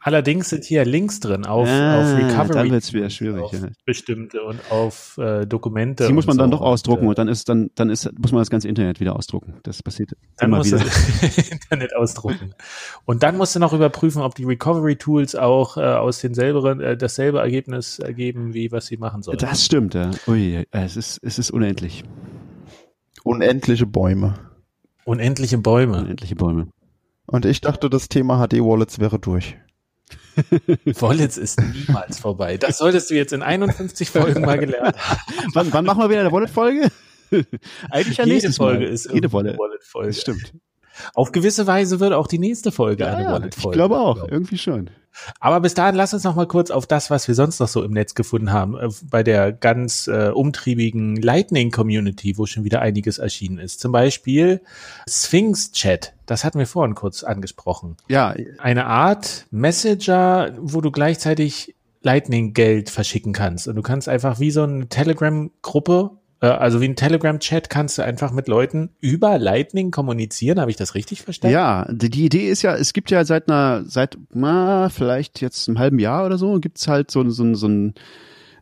[0.00, 2.54] Allerdings sind hier Links drin auf, Ah, auf Recovery.
[2.54, 3.68] dann wird's wieder schwierig, Auf ja.
[3.84, 6.06] bestimmte und auf äh, Dokumente.
[6.06, 6.56] Die muss man dann so.
[6.56, 9.16] doch ausdrucken Und, und dann ist dann dann ist muss man das ganze Internet wieder
[9.16, 9.54] ausdrucken.
[9.62, 10.82] Das passiert dann immer musst wieder.
[10.82, 12.54] du das Internet ausdrucken.
[13.04, 16.96] Und dann musst du noch überprüfen, ob die Recovery Tools auch äh, aus denselben, äh,
[16.96, 19.38] dasselbe Ergebnis ergeben, wie was sie machen sollen.
[19.38, 20.10] Das stimmt, ja.
[20.26, 22.02] Ui, es ist es ist unendlich.
[23.22, 24.34] Unendliche Bäume.
[25.04, 25.98] Unendliche Bäume.
[25.98, 26.68] Unendliche Bäume.
[27.26, 29.56] Und ich dachte, das Thema HD-Wallets wäre durch.
[30.84, 32.56] Wallets ist niemals vorbei.
[32.58, 35.20] Das solltest du jetzt in 51 Folgen mal gelernt haben.
[35.54, 36.90] Wann, wann machen wir wieder eine Wallet-Folge?
[37.90, 38.92] Eigentlich ja Jede nächstes Folge Mal.
[38.92, 39.58] ist jede Wallet.
[39.58, 40.08] Wallet-Folge.
[40.08, 40.52] Das stimmt.
[41.14, 43.76] Auf gewisse Weise wird auch die nächste Folge eine Ja, ich Wallet-Folge.
[43.76, 44.90] glaube auch, irgendwie schon.
[45.38, 47.84] Aber bis dahin, lass uns noch mal kurz auf das, was wir sonst noch so
[47.84, 53.18] im Netz gefunden haben, äh, bei der ganz äh, umtriebigen Lightning-Community, wo schon wieder einiges
[53.18, 53.78] erschienen ist.
[53.78, 54.60] Zum Beispiel
[55.08, 57.96] Sphinx-Chat, das hatten wir vorhin kurz angesprochen.
[58.08, 63.68] Ja, Eine Art Messenger, wo du gleichzeitig Lightning-Geld verschicken kannst.
[63.68, 66.10] Und du kannst einfach wie so eine Telegram-Gruppe,
[66.48, 70.60] also wie ein Telegram-Chat, kannst du einfach mit Leuten über Lightning kommunizieren.
[70.60, 71.54] Habe ich das richtig verstanden?
[71.54, 75.68] Ja, die, die Idee ist ja, es gibt ja seit einer, seit na, vielleicht jetzt
[75.68, 77.94] einem halben Jahr oder so, gibt's halt so, so, so ein,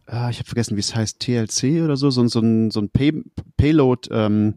[0.08, 2.90] äh, ich habe vergessen, wie es heißt, TLC oder so, so, so ein, so ein
[2.90, 3.22] Pay,
[3.56, 4.54] Payload ähm,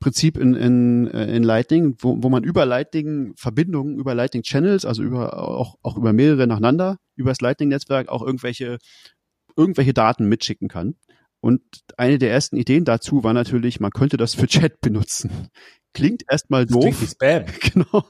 [0.00, 4.84] Prinzip in, in, äh, in Lightning, wo, wo man über Lightning Verbindungen, über Lightning Channels,
[4.84, 8.78] also über auch, auch über mehrere nacheinander, über das Lightning-Netzwerk auch irgendwelche,
[9.56, 10.94] irgendwelche Daten mitschicken kann.
[11.40, 11.62] Und
[11.96, 15.30] eine der ersten Ideen dazu war natürlich, man könnte das für Chat benutzen.
[15.94, 17.02] Klingt erstmal Das klingt doof.
[17.02, 17.44] wie Spam.
[17.72, 18.04] Genau.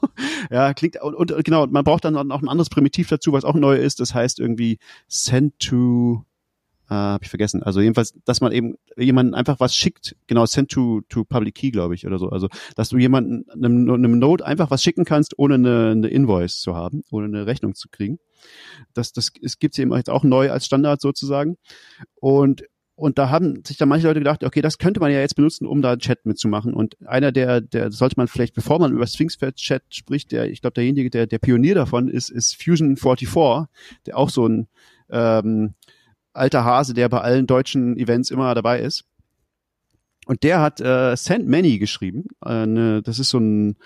[0.51, 3.55] Ja, klingt und, und genau, man braucht dann auch ein anderes Primitiv dazu, was auch
[3.55, 3.99] neu ist.
[3.99, 6.25] Das heißt irgendwie send to
[6.89, 7.63] äh, hab ich vergessen.
[7.63, 11.71] Also jedenfalls, dass man eben jemanden einfach was schickt, genau, send to, to public key,
[11.71, 12.29] glaube ich, oder so.
[12.29, 16.59] Also, dass du jemanden einem, einem Node einfach was schicken kannst, ohne eine, eine Invoice
[16.59, 18.19] zu haben, ohne eine Rechnung zu kriegen.
[18.93, 21.57] Das, das es gibt's eben jetzt auch neu als Standard sozusagen.
[22.15, 22.63] Und
[22.99, 25.65] und da haben sich dann manche Leute gedacht, okay, das könnte man ja jetzt benutzen,
[25.65, 26.73] um da einen Chat mitzumachen.
[26.73, 30.73] Und einer der, der sollte man vielleicht, bevor man über Sphinx-Chat spricht, der, ich glaube,
[30.73, 33.69] derjenige, der, der Pionier davon ist, ist Fusion 44,
[34.05, 34.67] der auch so ein
[35.09, 35.75] ähm,
[36.33, 39.05] alter Hase, der bei allen deutschen Events immer dabei ist.
[40.25, 42.25] Und der hat äh, Send Many geschrieben.
[42.45, 43.77] Äh, ne, das ist so ein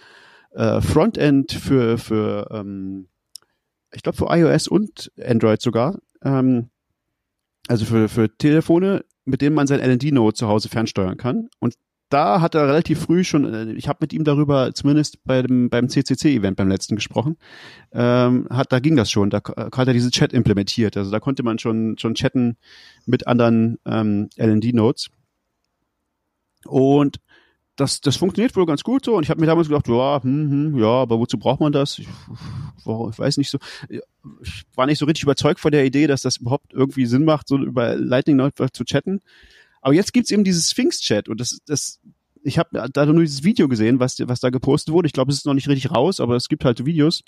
[0.54, 3.10] äh, Frontend für, für ähm,
[3.94, 6.00] ich glaube, für iOS und Android sogar.
[6.24, 6.72] Ähm,
[7.68, 11.50] also für, für Telefone, mit denen man sein LND-Node zu Hause fernsteuern kann.
[11.60, 11.76] Und
[12.10, 15.70] da hat er relativ früh schon, äh, ich habe mit ihm darüber zumindest bei dem,
[15.70, 17.38] beim CCC-Event beim letzten gesprochen,
[17.92, 20.96] ähm, hat, da ging das schon, da k- hat er diese Chat implementiert.
[20.98, 22.58] Also da konnte man schon, schon chatten
[23.06, 25.10] mit anderen ähm, LND-Nodes.
[26.66, 27.18] Und
[27.76, 29.16] das, das funktioniert wohl ganz gut so.
[29.16, 31.98] Und ich habe mir damals gedacht, ja, hm, hm, ja, aber wozu braucht man das?
[32.00, 33.58] Ich, ich weiß nicht so.
[33.90, 37.48] Ich war nicht so richtig überzeugt von der Idee, dass das überhaupt irgendwie Sinn macht,
[37.48, 39.22] so über Lightning Network zu chatten.
[39.82, 42.00] Aber jetzt gibt's eben dieses Sphinx-Chat und das, das,
[42.44, 45.08] ich habe da nur dieses Video gesehen, was, was da gepostet wurde.
[45.08, 47.24] Ich glaube, es ist noch nicht richtig raus, aber es gibt halt Videos.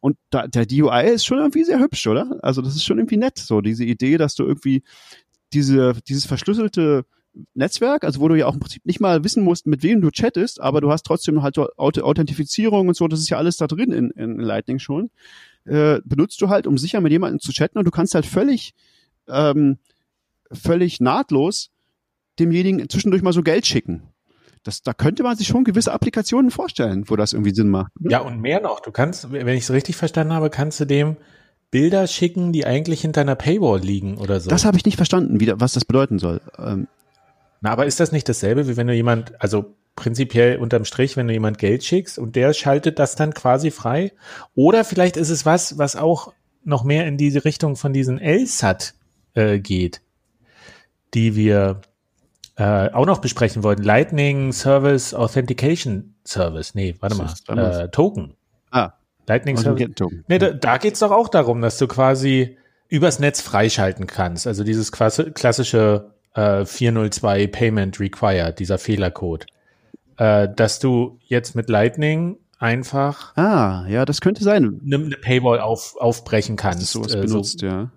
[0.00, 2.38] Und da, der DUI ist schon irgendwie sehr hübsch, oder?
[2.42, 4.82] Also das ist schon irgendwie nett, so diese Idee, dass du irgendwie
[5.52, 7.06] diese, dieses verschlüsselte
[7.54, 10.10] Netzwerk, also wo du ja auch im Prinzip nicht mal wissen musst, mit wem du
[10.10, 13.56] chattest, aber du hast trotzdem halt so Auth Authentifizierung und so, das ist ja alles
[13.56, 15.10] da drin in, in Lightning schon,
[15.64, 18.74] äh, benutzt du halt, um sicher mit jemandem zu chatten und du kannst halt völlig,
[19.28, 19.78] ähm,
[20.50, 21.70] völlig nahtlos
[22.38, 24.02] demjenigen zwischendurch mal so Geld schicken.
[24.62, 27.92] Das, da könnte man sich schon gewisse Applikationen vorstellen, wo das irgendwie Sinn macht.
[28.00, 28.80] Ja, und mehr noch.
[28.80, 31.16] Du kannst, wenn ich es richtig verstanden habe, kannst du dem
[31.70, 34.50] Bilder schicken, die eigentlich hinter einer Paywall liegen oder so.
[34.50, 36.40] Das habe ich nicht verstanden, wie, was das bedeuten soll.
[36.58, 36.88] Ähm,
[37.60, 41.26] Na, aber ist das nicht dasselbe, wie wenn du jemand, also prinzipiell unterm Strich, wenn
[41.26, 44.12] du jemand Geld schickst und der schaltet das dann quasi frei?
[44.54, 46.32] Oder vielleicht ist es was, was auch
[46.64, 48.94] noch mehr in diese Richtung von diesen LSAT
[49.34, 50.02] äh, geht,
[51.14, 51.80] die wir
[52.56, 53.82] äh, auch noch besprechen wollten.
[53.82, 56.74] Lightning Service Authentication Service.
[56.74, 57.84] Nee, warte mal.
[57.84, 58.34] Äh, Token.
[58.70, 58.92] ah,
[59.26, 59.88] Lightning Service.
[59.94, 60.24] Token.
[60.28, 64.46] Nee, da, da geht's doch auch darum, dass du quasi übers Netz freischalten kannst.
[64.46, 69.46] Also dieses klassische äh, 402 Payment Required, dieser Fehlercode.
[70.18, 74.80] Äh, dass du jetzt mit Lightning einfach Ah, ja, das könnte sein.
[74.84, 76.92] eine, eine Paywall auf, aufbrechen kannst.
[76.92, 77.90] sowas Äh, so- benutzt, ja.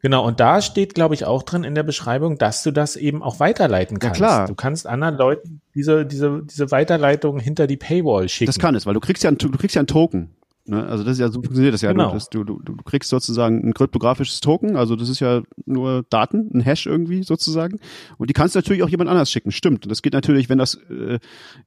[0.00, 3.22] Genau, und da steht, glaube ich, auch drin in der Beschreibung, dass du das eben
[3.22, 4.16] auch weiterleiten Ja, kannst.
[4.16, 4.46] klar.
[4.48, 8.48] Du kannst anderen Leuten diese, diese, diese Weiterleitung hinter die Paywall schicken.
[8.48, 10.30] Das kann es, weil du kriegst ja, ein, du kriegst ja einen Token.
[10.64, 10.86] Ne?
[10.86, 11.90] Also das ist ja so funktioniert das ja.
[11.90, 12.16] Genau.
[12.30, 16.60] Du, du, du kriegst sozusagen ein kryptografisches Token, also das ist ja nur Daten, ein
[16.60, 17.78] Hash irgendwie sozusagen.
[18.16, 19.50] Und die kannst du natürlich auch jemand anders schicken.
[19.50, 19.84] Stimmt.
[19.84, 21.18] Und das geht natürlich, wenn das äh,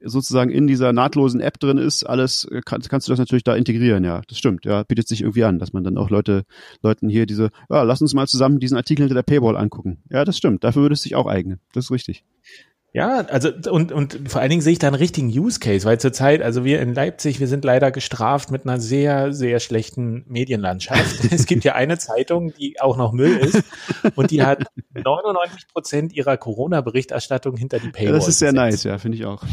[0.01, 3.55] sozusagen in dieser nahtlosen App drin ist, alles äh, kann, kannst du das natürlich da
[3.55, 4.05] integrieren.
[4.05, 4.63] Ja, das stimmt.
[4.65, 6.45] Ja, bietet sich irgendwie an, dass man dann auch Leute,
[6.81, 10.03] Leuten hier diese, ja, lass uns mal zusammen diesen Artikel hinter der Paywall angucken.
[10.09, 10.63] Ja, das stimmt.
[10.63, 11.59] Dafür würde es sich auch eignen.
[11.73, 12.23] Das ist richtig.
[12.95, 15.99] Ja, also und, und vor allen Dingen sehe ich da einen richtigen Use Case, weil
[15.99, 21.25] zurzeit, also wir in Leipzig, wir sind leider gestraft mit einer sehr, sehr schlechten Medienlandschaft.
[21.29, 23.63] es gibt ja eine Zeitung, die auch noch Müll ist
[24.15, 28.13] und die hat 99 Prozent ihrer Corona-Berichterstattung hinter die Paywall.
[28.13, 28.71] Das ist sehr gesetzt.
[28.71, 29.43] nice, ja, finde ich auch.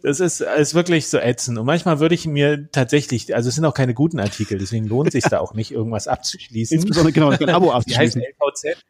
[0.00, 1.58] Das ist, ist wirklich so ätzend.
[1.58, 5.10] Und manchmal würde ich mir tatsächlich, also es sind auch keine guten Artikel, deswegen lohnt
[5.10, 6.76] sich da auch nicht, irgendwas abzuschließen.
[6.76, 8.22] Insbesondere genau, ein Abo Die heißt abzuschließen.
[8.22, 8.84] LVZ,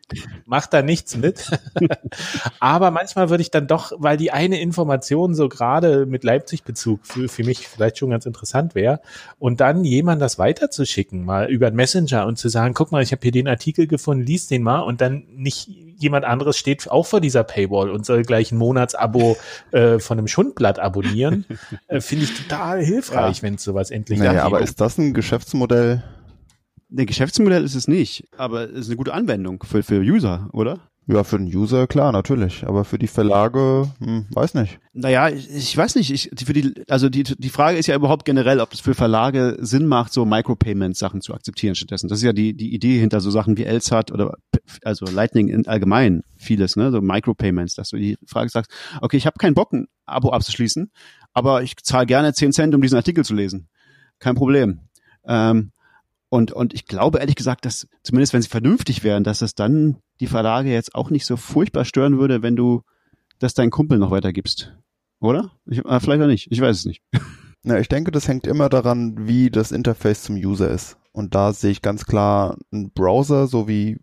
[0.45, 1.51] macht da nichts mit.
[2.61, 7.29] Aber manchmal würde ich dann doch, weil die eine Information so gerade mit Leipzig-Bezug für,
[7.29, 9.01] für mich vielleicht schon ganz interessant wäre,
[9.39, 13.13] und dann jemand das weiterzuschicken, mal über einen Messenger und zu sagen, guck mal, ich
[13.13, 17.07] habe hier den Artikel gefunden, lies den mal und dann nicht jemand anderes steht auch
[17.07, 19.37] vor dieser Paywall und soll gleich ein Monatsabo
[19.73, 21.45] äh, von einem Schundblatt abonnieren,
[21.89, 24.45] äh, finde ich total hilfreich, wenn es sowas endlich Naja, gibt.
[24.45, 26.03] aber ist das ein Geschäftsmodell?
[26.89, 30.79] Ne, Geschäftsmodell ist es nicht, aber es ist eine gute Anwendung für, für User, oder?
[31.11, 32.67] Ja, für den User klar, natürlich.
[32.67, 34.79] Aber für die Verlage, hm, weiß nicht.
[34.93, 38.27] Naja, ich, ich weiß nicht, ich, für die, also die, die Frage ist ja überhaupt
[38.27, 42.09] generell, ob es für Verlage Sinn macht, so Micropayment-Sachen zu akzeptieren stattdessen.
[42.09, 44.35] Das ist ja die, die Idee hinter so Sachen wie LSAT oder
[44.83, 49.25] also Lightning in allgemein vieles, ne, so Micropayments, dass du die Frage sagst, okay, ich
[49.25, 50.91] habe keinen Bock, ein Abo abzuschließen,
[51.33, 53.69] aber ich zahle gerne 10 Cent, um diesen Artikel zu lesen.
[54.19, 54.81] Kein Problem.
[55.27, 55.73] Ähm,
[56.29, 60.03] und, und ich glaube ehrlich gesagt, dass zumindest wenn sie vernünftig wären, dass es dann
[60.21, 62.83] die Verlage jetzt auch nicht so furchtbar stören würde, wenn du
[63.39, 64.75] das deinen Kumpel noch weitergibst.
[65.21, 65.53] Oder?
[65.67, 66.49] Ich, äh, vielleicht auch nicht.
[66.51, 67.03] Ich weiß es nicht.
[67.63, 70.97] Na, ich denke, das hängt immer daran, wie das Interface zum User ist.
[71.13, 73.99] Und da sehe ich ganz klar einen Browser, so wie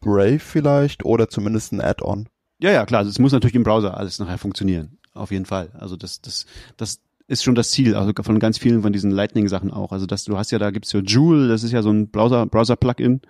[0.00, 2.28] Brave vielleicht, oder zumindest ein Add-on.
[2.60, 3.02] Ja, ja, klar.
[3.02, 4.98] Es muss natürlich im Browser alles nachher funktionieren.
[5.14, 5.70] Auf jeden Fall.
[5.74, 6.46] Also das, das,
[6.76, 9.92] das ist schon das Ziel, also von ganz vielen von diesen Lightning-Sachen auch.
[9.92, 12.46] Also dass du hast ja, da gibt's ja Joule, das ist ja so ein Browser,
[12.46, 13.20] Browser-Plugin,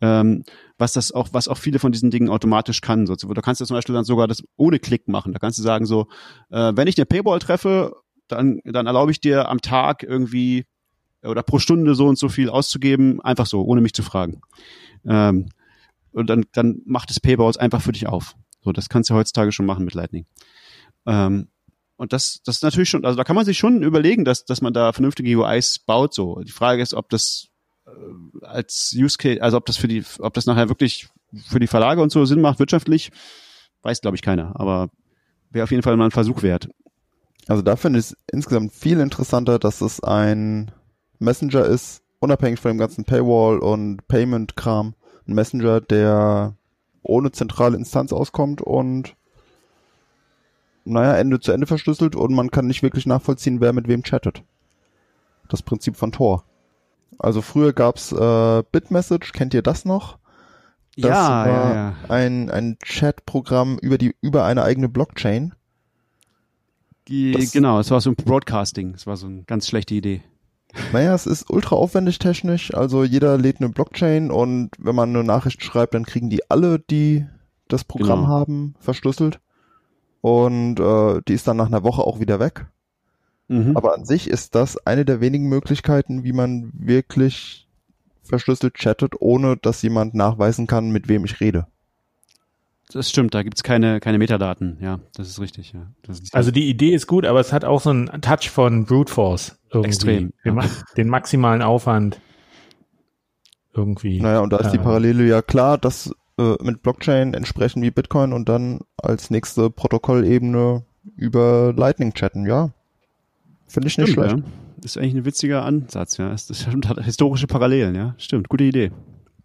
[0.00, 0.44] ähm,
[0.78, 3.06] was das auch, was auch viele von diesen Dingen automatisch kann.
[3.06, 5.32] So, du kannst ja zum Beispiel dann sogar das ohne Klick machen.
[5.32, 6.06] Da kannst du sagen so,
[6.50, 7.94] äh, wenn ich eine Paywall treffe,
[8.28, 10.64] dann, dann erlaube ich dir am Tag irgendwie
[11.22, 14.40] oder pro Stunde so und so viel auszugeben, einfach so, ohne mich zu fragen.
[15.06, 15.50] Ähm,
[16.12, 18.36] und dann, dann macht das Paywalls einfach für dich auf.
[18.62, 20.26] So, das kannst du heutzutage schon machen mit Lightning.
[21.06, 21.48] Ähm,
[21.96, 24.62] und das, das ist natürlich schon, also da kann man sich schon überlegen, dass, dass
[24.62, 26.14] man da vernünftige UIs baut.
[26.14, 27.49] So, die Frage ist, ob das
[28.42, 31.08] als Use Case, also ob das für die, ob das nachher wirklich
[31.46, 33.10] für die Verlage und so Sinn macht wirtschaftlich,
[33.82, 34.58] weiß glaube ich keiner.
[34.58, 34.90] Aber
[35.50, 36.68] wäre auf jeden Fall mal ein Versuch wert.
[37.46, 40.70] Also da finde ich es insgesamt viel interessanter, dass es ein
[41.18, 44.94] Messenger ist, unabhängig von dem ganzen Paywall und Payment-Kram.
[45.26, 46.56] Ein Messenger, der
[47.02, 49.16] ohne zentrale Instanz auskommt und
[50.84, 54.42] naja, Ende zu Ende verschlüsselt und man kann nicht wirklich nachvollziehen, wer mit wem chattet.
[55.48, 56.44] Das Prinzip von Tor.
[57.20, 60.18] Also früher gab's äh, Bitmessage, kennt ihr das noch?
[60.96, 61.94] Das ja, war ja, ja.
[62.08, 65.54] ein, ein Chatprogramm über die über eine eigene Blockchain.
[67.08, 68.94] Die, Das- genau, es war so ein Broadcasting.
[68.94, 70.22] Es war so eine ganz schlechte Idee.
[70.92, 72.72] Naja, es ist ultra aufwendig technisch.
[72.74, 76.78] Also jeder lädt eine Blockchain und wenn man eine Nachricht schreibt, dann kriegen die alle,
[76.78, 77.26] die
[77.66, 78.28] das Programm Genau.
[78.28, 79.40] haben, verschlüsselt.
[80.20, 82.66] Und äh, die ist dann nach einer Woche auch wieder weg.
[83.50, 83.76] Mhm.
[83.76, 87.66] Aber an sich ist das eine der wenigen Möglichkeiten, wie man wirklich
[88.22, 91.66] verschlüsselt chattet, ohne dass jemand nachweisen kann, mit wem ich rede.
[92.92, 94.78] das stimmt, da gibt's keine, keine Metadaten.
[94.80, 95.72] Ja, das ist richtig.
[95.72, 95.88] Ja.
[96.02, 98.84] Das ist Also die Idee ist gut, aber es hat auch so einen Touch von
[98.84, 99.88] Brute Force irgendwie.
[99.88, 100.54] Extrem, Wir ja.
[100.54, 102.20] machen den maximalen Aufwand
[103.74, 104.20] irgendwie.
[104.20, 107.90] Naja, und da ist die Äh, Parallele ja klar, dass äh, mit Blockchain entsprechend wie
[107.90, 110.84] Bitcoin und dann als nächste Protokollebene
[111.16, 112.70] über Lightning chatten, ja.
[113.70, 114.44] Finde ich nicht Stimmt, schlecht.
[114.44, 114.84] ja.
[114.84, 116.32] Ist eigentlich ein witziger Ansatz, ja.
[116.32, 118.14] Es das stimmt, hat historische Parallelen, ja.
[118.18, 118.90] Stimmt, gute Idee.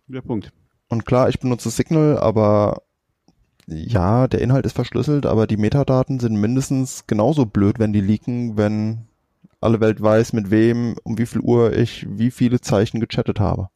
[0.07, 0.51] Guter Punkt.
[0.89, 2.81] Und klar, ich benutze Signal, aber
[3.67, 8.57] ja, der Inhalt ist verschlüsselt, aber die Metadaten sind mindestens genauso blöd, wenn die leaken,
[8.57, 9.05] wenn
[9.61, 13.69] alle Welt weiß, mit wem, um wie viel Uhr ich wie viele Zeichen gechattet habe.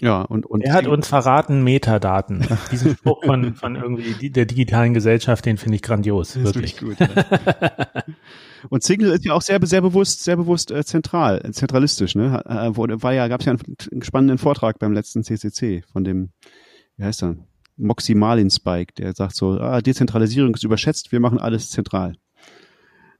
[0.00, 2.46] Ja, und, und Er hat uns verraten Metadaten.
[2.72, 6.78] Diesen Spruch von, von irgendwie der digitalen Gesellschaft, den finde ich grandios, wirklich.
[6.78, 6.98] gut.
[6.98, 7.08] Ja.
[8.70, 12.42] und Signal ist ja auch sehr, sehr bewusst, sehr bewusst äh, zentral, zentralistisch, ne?
[12.44, 16.30] Äh, war ja, gab es ja einen, einen spannenden Vortrag beim letzten CCC von dem,
[16.96, 17.36] wie heißt er?
[17.76, 22.14] Moxie Marlin Spike, der sagt so, ah, Dezentralisierung ist überschätzt, wir machen alles zentral.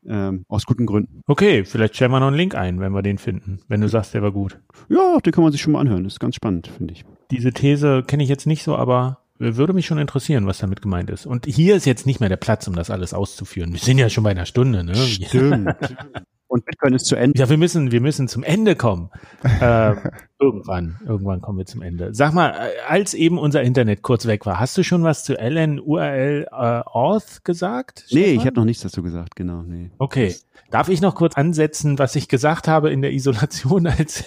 [0.06, 1.22] Ähm, aus guten Gründen.
[1.26, 4.14] Okay, vielleicht stellen wir noch einen Link ein, wenn wir den finden, wenn du sagst,
[4.14, 4.58] der war gut.
[4.88, 6.04] Ja, den kann man sich schon mal anhören.
[6.04, 7.04] Das ist ganz spannend, finde ich.
[7.30, 11.10] Diese These kenne ich jetzt nicht so, aber würde mich schon interessieren, was damit gemeint
[11.10, 11.26] ist.
[11.26, 13.72] Und hier ist jetzt nicht mehr der Platz, um das alles auszuführen.
[13.72, 14.94] Wir sind ja schon bei einer Stunde, ne?
[14.94, 15.74] Stimmt.
[16.54, 17.36] Und Bitcoin ist zu Ende.
[17.36, 19.10] Ja, wir müssen, wir müssen zum Ende kommen.
[19.60, 19.92] äh,
[20.38, 22.14] irgendwann, irgendwann kommen wir zum Ende.
[22.14, 25.34] Sag mal, äh, als eben unser Internet kurz weg war, hast du schon was zu
[25.34, 28.04] LN URL äh, Auth gesagt?
[28.12, 28.38] Nee, Stefan?
[28.38, 29.62] ich habe noch nichts dazu gesagt, genau.
[29.62, 29.90] Nee.
[29.98, 30.32] Okay.
[30.70, 34.22] Darf ich noch kurz ansetzen, was ich gesagt habe in der Isolation, als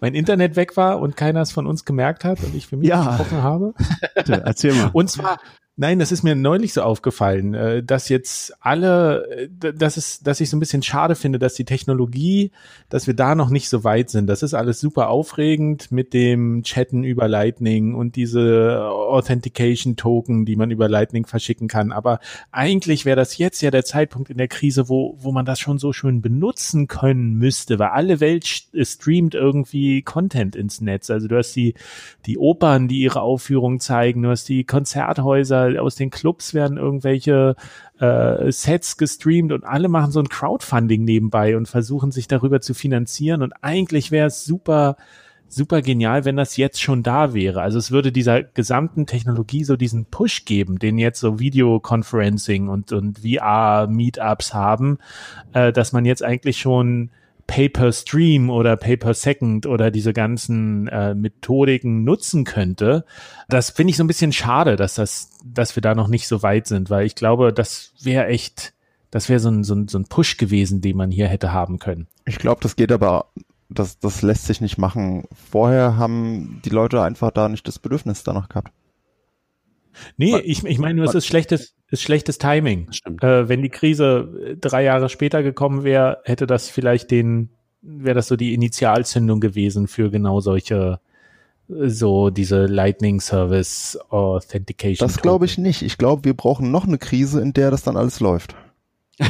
[0.00, 2.88] mein Internet weg war und keiner es von uns gemerkt hat und ich für mich
[2.88, 3.08] ja.
[3.08, 3.74] gesprochen habe?
[4.14, 4.88] Bitte, erzähl mal.
[4.94, 5.36] Und zwar,
[5.78, 10.40] Nein, das ist mir neulich so aufgefallen, äh, dass jetzt alle, äh, dass es, dass
[10.40, 12.50] ich so ein bisschen schade finde, dass die Technologie,
[12.88, 14.26] dass wir da noch nicht so weit sind.
[14.26, 20.56] Das ist alles super aufregend mit dem Chatten über Lightning und diese Authentication Token, die
[20.56, 21.92] man über Lightning verschicken kann.
[21.92, 22.20] Aber
[22.52, 25.76] eigentlich wäre das jetzt ja der Zeitpunkt in der Krise, wo, wo man das schon
[25.76, 31.10] so schön benutzen können müsste, weil alle Welt streamt irgendwie Content ins Netz.
[31.10, 31.74] Also du hast die,
[32.24, 37.56] die Opern, die ihre Aufführungen zeigen, du hast die Konzerthäuser, aus den Clubs werden irgendwelche
[37.98, 42.74] äh, Sets gestreamt und alle machen so ein Crowdfunding nebenbei und versuchen sich darüber zu
[42.74, 43.42] finanzieren.
[43.42, 44.96] Und eigentlich wäre es super,
[45.48, 47.62] super genial, wenn das jetzt schon da wäre.
[47.62, 52.92] Also es würde dieser gesamten Technologie so diesen Push geben, den jetzt so Videoconferencing und,
[52.92, 54.98] und VR-Meetups haben,
[55.52, 57.10] äh, dass man jetzt eigentlich schon
[57.46, 63.04] Pay-per-Stream oder Pay-per-Second oder diese ganzen äh, Methodiken nutzen könnte.
[63.48, 66.42] Das finde ich so ein bisschen schade, dass das, dass wir da noch nicht so
[66.42, 68.74] weit sind, weil ich glaube, das wäre echt,
[69.10, 71.78] das wäre so ein, so, ein, so ein Push gewesen, den man hier hätte haben
[71.78, 72.08] können.
[72.24, 73.26] Ich glaube, das geht aber,
[73.68, 75.24] das, das lässt sich nicht machen.
[75.50, 78.72] Vorher haben die Leute einfach da nicht das Bedürfnis danach gehabt.
[80.16, 82.88] Nee, ich, ich meine nur, es ist schlechtes, ist schlechtes Timing.
[83.20, 88.14] Äh, wenn die Krise äh, drei Jahre später gekommen wäre, hätte das vielleicht den, wäre
[88.14, 91.00] das so die Initialzündung gewesen für genau solche,
[91.68, 95.06] äh, so diese Lightning Service Authentication.
[95.06, 95.82] Das glaube ich nicht.
[95.82, 98.56] Ich glaube, wir brauchen noch eine Krise, in der das dann alles läuft.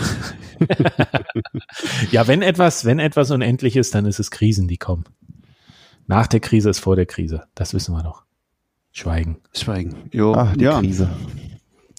[2.11, 5.05] ja, wenn etwas, wenn etwas unendlich ist, dann ist es Krisen, die kommen.
[6.09, 7.45] Nach der Krise ist vor der Krise.
[7.55, 8.25] Das wissen wir doch.
[8.91, 9.37] Schweigen.
[9.55, 10.09] Schweigen.
[10.13, 10.81] Jo, Ach, die ja.
[10.81, 11.09] Krise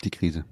[0.03, 0.45] die Krise.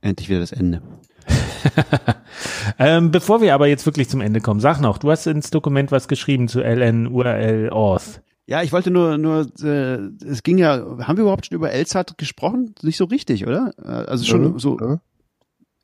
[0.00, 0.82] Endlich wieder das Ende.
[2.78, 5.90] ähm, bevor wir aber jetzt wirklich zum Ende kommen, sag noch, du hast ins Dokument
[5.92, 8.22] was geschrieben zu LN URL Auth.
[8.46, 12.16] Ja, ich wollte nur, nur, äh, es ging ja, haben wir überhaupt schon über LSAT
[12.16, 12.74] gesprochen?
[12.82, 13.72] Nicht so richtig, oder?
[13.82, 14.78] Äh, also schon ja, so.
[14.80, 15.00] Ja.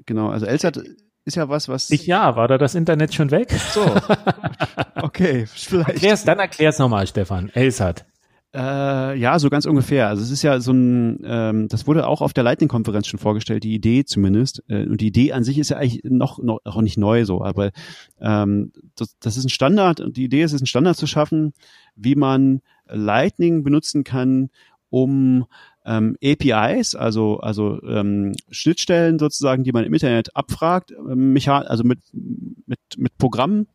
[0.07, 0.80] Genau, also LSAT
[1.26, 1.90] ist ja was, was.
[1.90, 3.50] Ich ja, war da das Internet schon weg?
[3.50, 3.84] So.
[5.02, 5.88] okay, vielleicht.
[5.88, 7.50] Erklär's, dann erklär's nochmal, Stefan.
[7.55, 8.07] LSAT.
[8.55, 10.07] Äh, ja, so ganz ungefähr.
[10.09, 13.64] Also es ist ja so ein, ähm, das wurde auch auf der Lightning-Konferenz schon vorgestellt,
[13.64, 14.62] die Idee zumindest.
[14.68, 17.42] Äh, und die Idee an sich ist ja eigentlich noch, noch auch nicht neu so,
[17.42, 17.72] aber
[18.20, 19.98] ähm, das, das ist ein Standard.
[19.98, 21.52] Und die Idee ist es, einen Standard zu schaffen,
[21.96, 24.50] wie man Lightning benutzen kann,
[24.88, 25.46] um
[25.84, 31.98] ähm, APIs, also also ähm, Schnittstellen sozusagen, die man im Internet abfragt, ähm, also mit
[32.12, 33.66] mit mit Programmen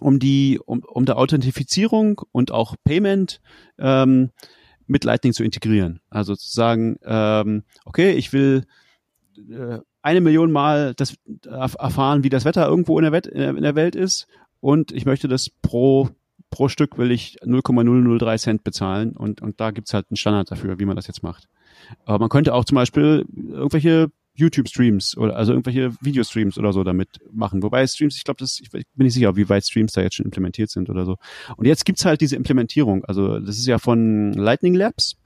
[0.00, 3.40] um die, um, um der Authentifizierung und auch Payment
[3.78, 4.30] ähm,
[4.86, 6.00] mit Lightning zu integrieren.
[6.10, 8.66] Also zu sagen, ähm, okay, ich will
[9.36, 13.74] äh, eine Million Mal das erfahren, wie das Wetter irgendwo in der, Welt, in der
[13.74, 14.26] Welt ist
[14.60, 16.10] und ich möchte das pro
[16.50, 20.78] pro Stück will ich 0,003 Cent bezahlen und, und da gibt's halt einen Standard dafür,
[20.78, 21.48] wie man das jetzt macht.
[22.04, 24.10] Aber man könnte auch zum Beispiel irgendwelche
[24.40, 27.62] YouTube-Streams oder also irgendwelche Videostreams oder so damit machen.
[27.62, 30.26] Wobei Streams, ich glaube, das ich bin nicht sicher, wie weit Streams da jetzt schon
[30.26, 31.16] implementiert sind oder so.
[31.56, 33.04] Und jetzt gibt's halt diese Implementierung.
[33.04, 35.16] Also das ist ja von Lightning Labs.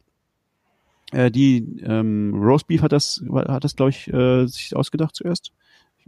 [1.12, 5.52] Äh, die ähm, Roastbeef hat das, hat das, glaube ich, äh, sich ausgedacht zuerst.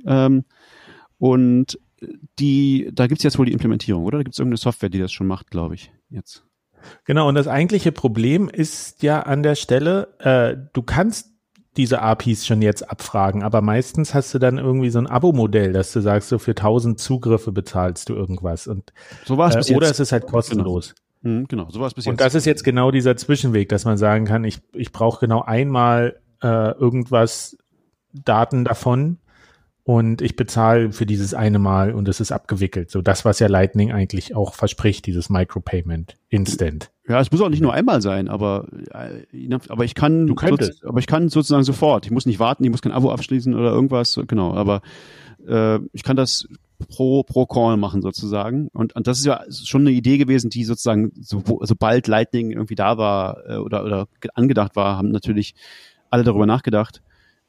[0.05, 0.45] Ähm,
[1.19, 1.79] und
[2.39, 4.19] die, da gibt's jetzt wohl die Implementierung, oder?
[4.19, 6.45] Da gibt's irgendeine Software, die das schon macht, glaube ich, jetzt.
[7.05, 11.36] Genau, und das eigentliche Problem ist ja an der Stelle, äh, du kannst
[11.77, 15.93] diese APIs schon jetzt abfragen, aber meistens hast du dann irgendwie so ein Abo-Modell, dass
[15.93, 18.67] du sagst, so für 1000 Zugriffe bezahlst du irgendwas.
[18.67, 18.93] Und
[19.25, 20.95] so war es äh, oder es ist halt kostenlos.
[21.23, 21.71] Genau, mhm, genau.
[21.71, 22.13] So war es bis jetzt.
[22.13, 25.43] Und das ist jetzt genau dieser Zwischenweg, dass man sagen kann, ich, ich brauche genau
[25.43, 27.57] einmal äh, irgendwas
[28.13, 29.19] Daten davon
[29.87, 32.91] und ich bezahle für dieses eine Mal und es ist abgewickelt.
[32.91, 36.91] So das, was ja Lightning eigentlich auch verspricht, dieses Micropayment Instant.
[37.07, 40.85] Ja, es muss auch nicht nur einmal sein, aber äh, aber ich kann du könntest.
[40.85, 42.05] aber ich kann sozusagen sofort.
[42.05, 44.83] Ich muss nicht warten, ich muss kein Abo abschließen oder irgendwas, genau, aber
[45.47, 46.49] äh, ich kann das
[46.89, 50.65] pro pro Call machen sozusagen und und das ist ja schon eine Idee gewesen, die
[50.65, 55.55] sozusagen so, sobald Lightning irgendwie da war äh, oder oder angedacht war, haben natürlich
[56.11, 57.03] alle darüber nachgedacht,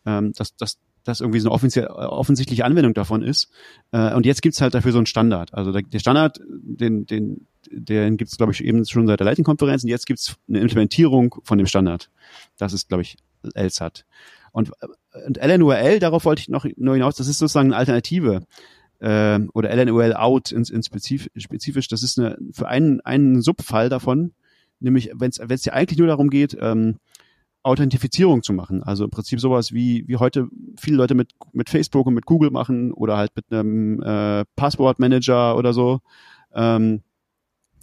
[0.06, 0.78] ähm, dass dass
[1.08, 3.50] das irgendwie so eine offensichtliche Anwendung davon ist.
[3.92, 5.54] Äh, und jetzt gibt's halt dafür so einen Standard.
[5.54, 9.84] Also der, der Standard, den, den, den gibt's glaube ich, eben schon seit der Lightning-Konferenz
[9.84, 12.10] und jetzt gibt's eine Implementierung von dem Standard.
[12.58, 13.18] Das ist, glaube ich,
[13.56, 14.06] LSAT.
[14.52, 14.72] Und,
[15.26, 18.44] und LNURL, darauf wollte ich noch nur hinaus, das ist sozusagen eine Alternative
[19.00, 23.90] äh, oder LNURL out in, in spezifisch, spezifisch, das ist eine, für einen, einen Subfall
[23.90, 24.34] davon,
[24.80, 26.98] nämlich wenn es ja eigentlich nur darum geht, ähm,
[27.64, 28.84] Authentifizierung zu machen.
[28.84, 30.48] Also im Prinzip sowas wie, wie heute
[30.80, 35.58] viele Leute mit, mit Facebook und mit Google machen oder halt mit einem äh, Passwortmanager
[35.58, 36.00] oder so,
[36.54, 37.02] ähm,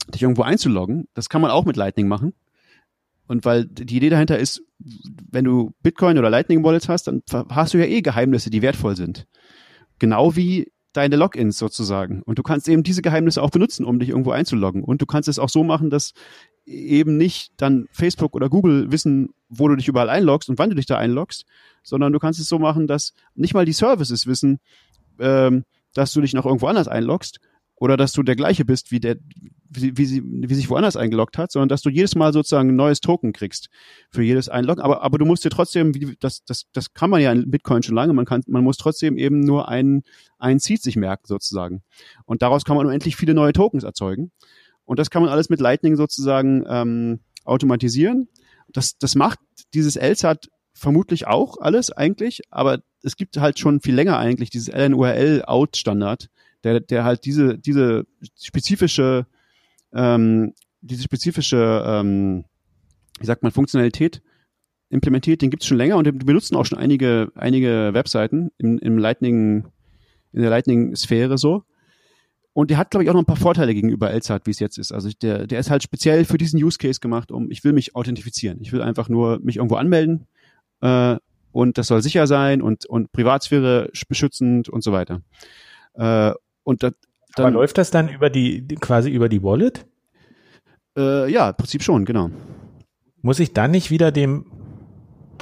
[0.09, 1.09] dich irgendwo einzuloggen.
[1.14, 2.35] Das kann man auch mit Lightning machen.
[3.27, 4.62] Und weil die Idee dahinter ist,
[5.31, 8.97] wenn du Bitcoin oder Lightning Wallets hast, dann hast du ja eh Geheimnisse, die wertvoll
[8.97, 9.27] sind.
[9.99, 12.22] Genau wie deine Logins sozusagen.
[12.22, 14.85] Und du kannst eben diese Geheimnisse auch benutzen, um dich irgendwo einzuloggen.
[14.85, 16.12] Und du kannst es auch so machen, dass
[16.67, 20.77] eben nicht dann Facebook oder Google wissen, wo du dich überall einloggst und wann du
[20.77, 21.45] dich da einloggst,
[21.83, 24.61] sondern du kannst es so machen, dass nicht mal die Services wissen,
[25.19, 27.41] ähm, dass du dich noch irgendwo anders einloggst
[27.77, 29.17] oder dass du der gleiche bist wie der,
[29.69, 32.77] wie, wie, sie, wie sich woanders eingeloggt hat, sondern dass du jedes Mal sozusagen ein
[32.77, 33.69] neues Token kriegst
[34.11, 34.83] für jedes Einloggen.
[34.83, 37.83] Aber, aber du musst dir trotzdem, wie, das, das, das kann man ja in Bitcoin
[37.83, 40.05] schon lange, man kann, man muss trotzdem eben nur einen,
[40.39, 41.83] einen Seed sich merken sozusagen.
[42.25, 44.31] Und daraus kann man unendlich viele neue Tokens erzeugen.
[44.85, 48.28] Und das kann man alles mit Lightning sozusagen ähm, automatisieren.
[48.68, 49.39] Das, das macht
[49.72, 54.74] dieses LSAT vermutlich auch alles eigentlich, aber es gibt halt schon viel länger eigentlich dieses
[54.74, 56.28] LNURL-Out-Standard,
[56.64, 58.07] der, der halt diese, diese
[58.41, 59.26] spezifische,
[59.93, 62.45] ähm, diese spezifische, ähm,
[63.20, 64.22] wie sagt man, Funktionalität
[64.91, 68.78] implementiert, den gibt es schon länger und den benutzen auch schon einige, einige Webseiten im,
[68.78, 69.66] im Lightning,
[70.32, 71.64] in der Lightning-Sphäre so.
[72.55, 74.78] Und der hat, glaube ich, auch noch ein paar Vorteile gegenüber LSAT, wie es jetzt
[74.78, 74.92] ist.
[74.92, 77.96] Also der, der ist halt speziell für diesen Use Case gemacht, um ich will mich
[77.96, 78.59] authentifizieren.
[78.61, 80.26] Ich will einfach nur mich irgendwo anmelden
[80.80, 81.16] äh,
[81.50, 85.20] und das soll sicher sein und, und Privatsphäre beschützend und so weiter.
[85.94, 86.32] Äh,
[86.62, 86.90] und da,
[87.34, 89.84] dann, Aber läuft das dann über die quasi über die Wallet?
[90.96, 92.30] Äh, ja, im Prinzip schon, genau.
[93.20, 94.46] Muss ich dann nicht wieder dem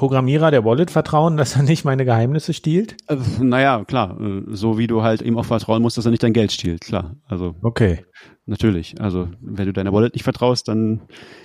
[0.02, 2.96] Programmierer der Wallet vertrauen, dass er nicht meine Geheimnisse stiehlt?
[3.06, 4.20] Äh, naja, klar.
[4.20, 6.80] Äh, so wie du halt ihm auch vertrauen musst, dass er nicht dein Geld stiehlt,
[6.80, 7.14] klar.
[7.28, 7.54] Also.
[7.62, 8.04] Okay.
[8.44, 9.00] Natürlich.
[9.00, 11.02] Also, wenn du deiner Wallet nicht vertraust, dann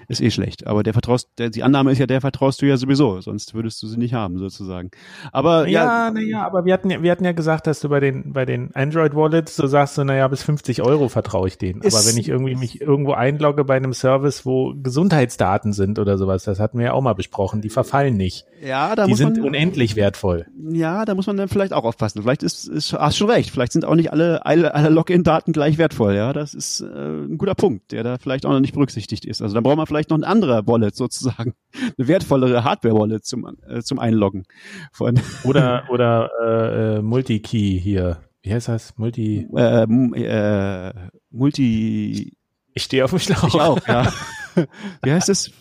[0.08, 0.66] ist eh schlecht.
[0.66, 3.84] Aber der vertraust, der, die Annahme ist ja, der vertraust du ja sowieso, sonst würdest
[3.84, 4.90] du sie nicht haben, sozusagen.
[5.32, 8.00] Aber ja, naja, na aber wir hatten ja, wir hatten ja gesagt, dass du bei
[8.00, 11.82] den, bei den Android Wallets, so sagst du, naja, bis 50 Euro vertraue ich denen.
[11.82, 16.46] Aber wenn ich irgendwie mich irgendwo einlogge bei einem Service, wo Gesundheitsdaten sind oder sowas,
[16.46, 18.48] das hatten wir ja auch mal besprochen, die verfallen nicht.
[18.66, 20.48] Ja, da die muss sind man, unendlich wertvoll.
[20.72, 22.24] Ja, da muss man dann vielleicht auch aufpassen.
[22.24, 23.52] Vielleicht ist, ist hast schon recht.
[23.52, 26.16] Vielleicht sind auch nicht alle, alle, alle Login-Daten gleich wertvoll.
[26.16, 29.42] Ja, das ist äh, ein guter Punkt, der da vielleicht auch noch nicht berücksichtigt ist.
[29.42, 31.54] Also da braucht man vielleicht noch ein anderer Wallet sozusagen,
[31.98, 34.46] eine wertvollere Hardware-Wallet zum, äh, zum Einloggen.
[34.92, 38.18] Von oder oder äh, äh, Multi-Key hier.
[38.42, 38.98] Wie heißt das?
[38.98, 39.48] Multi.
[39.56, 40.94] Äh, äh,
[41.32, 42.38] Multi.
[42.74, 43.48] Ich stehe auf dem Schlauch.
[43.48, 44.14] Ich auch, ja.
[45.04, 45.52] Wie heißt es?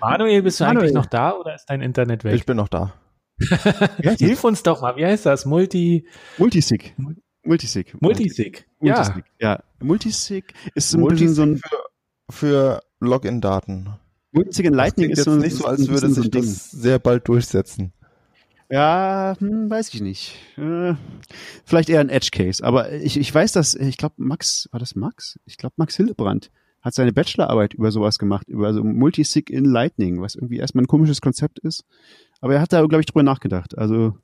[0.00, 0.84] Manuel, bist du Manuel.
[0.84, 2.34] eigentlich noch da oder ist dein Internet weg?
[2.34, 2.94] Ich bin noch da.
[4.18, 4.96] Hilf uns doch mal.
[4.96, 5.46] Wie heißt das?
[5.46, 6.06] Multi.
[6.38, 6.94] Multisig.
[7.50, 7.96] Multisig.
[8.00, 8.64] Multisig.
[8.80, 9.14] Ja.
[9.40, 9.62] ja.
[9.80, 11.56] Multisig ist ein bisschen so ein.
[11.56, 11.82] Für,
[12.30, 13.88] für Login-Daten.
[14.30, 17.92] Multisig in Lightning ist so nicht so, als würde sich das sehr bald durchsetzen.
[18.70, 20.36] Ja, hm, weiß ich nicht.
[20.56, 20.94] Äh,
[21.64, 24.94] vielleicht eher ein Edge Case, aber ich, ich weiß, dass ich glaube Max war das
[24.94, 25.40] Max?
[25.44, 30.22] Ich glaube Max Hillebrand hat seine Bachelorarbeit über sowas gemacht, über so Multisig in Lightning,
[30.22, 31.84] was irgendwie erstmal ein komisches Konzept ist.
[32.40, 33.76] Aber er hat da, glaube ich, drüber nachgedacht.
[33.76, 34.16] Also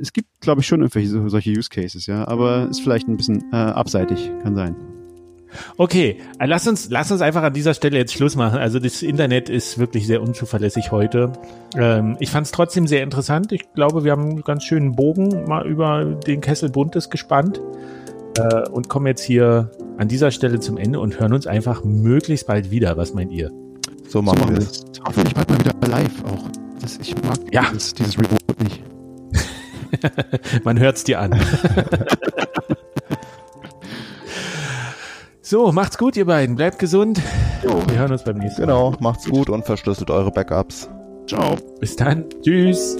[0.00, 3.44] es gibt, glaube ich, schon irgendwelche solche Use Cases, ja, aber ist vielleicht ein bisschen
[3.52, 4.76] äh, abseitig, kann sein.
[5.76, 8.58] Okay, äh, lass uns, lass uns einfach an dieser Stelle jetzt Schluss machen.
[8.58, 11.32] Also das Internet ist wirklich sehr unzuverlässig heute.
[11.76, 13.52] Ähm, ich fand es trotzdem sehr interessant.
[13.52, 17.60] Ich glaube, wir haben einen ganz schönen Bogen mal über den Kessel Buntes gespannt
[18.38, 22.46] äh, und kommen jetzt hier an dieser Stelle zum Ende und hören uns einfach möglichst
[22.46, 22.96] bald wieder.
[22.96, 23.50] Was meint ihr?
[24.08, 24.84] So machen, so machen wir es.
[25.04, 26.48] Hoffentlich bald mal wieder live auch.
[26.80, 27.62] Das, ich mag ja.
[27.72, 28.82] dieses, dieses Reboot nicht.
[30.64, 31.40] Man hört es dir an.
[35.42, 36.56] so, macht's gut, ihr beiden.
[36.56, 37.20] Bleibt gesund.
[37.62, 37.82] Jo.
[37.88, 38.96] Wir hören uns beim nächsten genau, Mal.
[38.96, 40.88] Genau, macht's gut und verschlüsselt eure Backups.
[41.26, 41.56] Ciao.
[41.80, 42.24] Bis dann.
[42.42, 42.96] Tschüss.